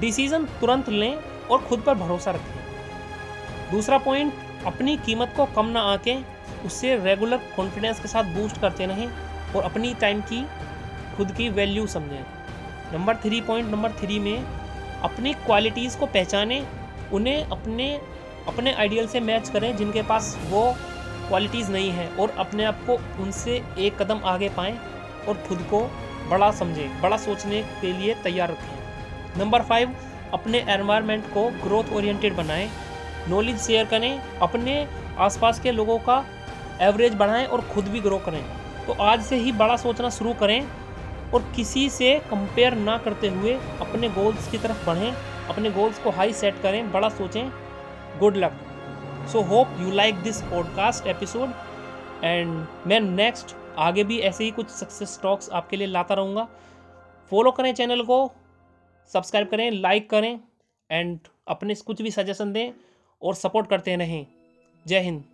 डिसीज़न 0.00 0.44
तुरंत 0.60 0.88
लें 0.88 1.14
और 1.50 1.58
खुद 1.58 1.80
पर 1.80 1.94
भरोसा 1.94 2.30
रखें। 2.30 3.70
दूसरा 3.70 3.98
पॉइंट 3.98 4.32
अपनी 4.66 4.96
कीमत 4.96 5.32
को 5.36 5.46
कम 5.46 5.66
ना 5.66 5.80
आके। 5.80 6.35
उससे 6.64 6.96
रेगुलर 6.96 7.40
कॉन्फिडेंस 7.56 8.00
के 8.00 8.08
साथ 8.08 8.24
बूस्ट 8.34 8.60
करते 8.60 8.86
रहें 8.86 9.08
और 9.54 9.62
अपनी 9.62 9.94
टाइम 9.94 10.20
की 10.20 10.44
खुद 11.16 11.30
की 11.32 11.48
वैल्यू 11.48 11.86
समझें। 11.86 12.24
Number 12.92 13.16
three 13.16 13.40
point 13.40 13.70
number 13.70 13.92
three 13.92 14.18
में 14.18 14.44
अपनी 15.02 15.32
क्वालिटीज़ 15.34 15.98
को 15.98 16.06
पहचानें, 16.06 16.66
उन्हें 17.12 17.44
अपने 17.44 18.00
अपने 18.48 18.72
आइडियल 18.72 19.06
से 19.06 19.20
मैच 19.20 19.48
करें 19.48 19.76
जिनके 19.76 20.02
पास 20.02 20.36
वो 20.48 20.74
क्वालिटीज़ 21.28 21.70
नहीं 21.72 21.90
है 21.90 22.08
और 22.16 22.30
अपने 22.38 22.64
आप 22.64 22.84
को 22.86 23.22
उनसे 23.22 23.62
एक 23.78 24.02
कदम 24.02 24.20
आगे 24.24 24.48
पाएँ 24.48 24.78
और 25.28 25.42
खुद 25.48 25.66
को 25.70 25.80
बड़ा 26.28 26.50
समझें, 26.50 27.00
बड़ा 27.00 27.16
सोचने 27.16 27.62
के 27.80 27.92
लिए 27.92 28.14
तैयार 28.14 28.50
रखें। 28.50 29.38
नंबर 29.40 29.62
फाइव 29.62 29.96
अपने 30.32 30.58
एनवायरनमेंट 30.68 31.24
को 31.24 31.48
ग्रोथ 31.62 31.92
ओरिएंटेड 31.92 32.36
बनाएँ। 32.36 32.68
नॉलेज 33.28 33.58
शेयर 33.58 33.84
करें। 33.84 34.18
अपने 34.42 34.86
आसपास 35.18 35.60
के 35.60 35.72
लोगों 35.72 35.98
का 35.98 36.24
एवरेज 36.80 37.14
बढ़ाएँ 37.14 37.46
और 37.46 37.60
खुद 37.64 37.84
भी 37.84 38.00
ग्रो 38.00 38.18
करें। 38.18 38.42
तो 38.86 38.92
आज 39.02 39.22
से 39.24 39.36
ही 39.36 39.52
बड़ा 39.52 39.76
सोचना 39.76 40.10
शुरू 40.10 40.32
करें 40.34 40.60
और 41.34 41.52
किसी 41.56 41.88
से 41.90 42.14
कंपेयर 42.30 42.74
ना 42.74 42.96
करते 42.98 43.28
हुए 43.28 43.54
अपने 43.80 44.08
गोल्स 44.08 44.50
की 44.50 44.58
तरफ़ 44.58 44.86
बढ़ें, 44.86 45.12
अपने 45.48 45.70
गोल्स 45.70 45.98
को 45.98 46.10
हाई 46.10 46.32
सेट 46.32 46.60
करें, 46.62 46.90
बड़ा 46.92 47.08
सोचें। 47.08 47.50
Good 48.18 48.36
luck 48.36 48.52
so 49.32 49.40
hope 49.42 49.76
you 49.80 49.90
like 49.90 50.14
this 50.14 50.40
podcast 50.42 51.06
episode 51.06 51.52
and 52.24 52.66
मैं 52.86 53.00
नेक्स्ट 53.00 53.54
आगे 53.78 54.04
भी 54.04 54.18
ऐसे 54.18 54.44
ही 54.44 54.50
कुछ 54.50 54.68
सक्सेस 54.70 55.18
टॉक्स 55.22 55.50
आपके 55.50 55.76
लिए 55.76 55.86
लाता 55.86 56.14
रहूँगा। 56.14 56.46
फॉलो 57.32 57.50
करें 57.50 57.72
चैनल 57.74 58.02
को 58.02 58.32
सब्सक्राइब 59.12 59.48
करें 59.48 59.70
लाइक 59.70 60.08
करें 60.10 60.38
एंड 60.90 61.18
अपने 61.48 61.74
कुछ 61.76 62.02
भी 62.02 62.10
सजेशन 62.10 62.52
दें 62.52 62.72
और 63.22 63.34
सपोर्ट 63.34 63.68
करते 63.68 63.96
रहें। 63.96 64.26
जय 64.86 65.00
हिंद। 65.00 65.24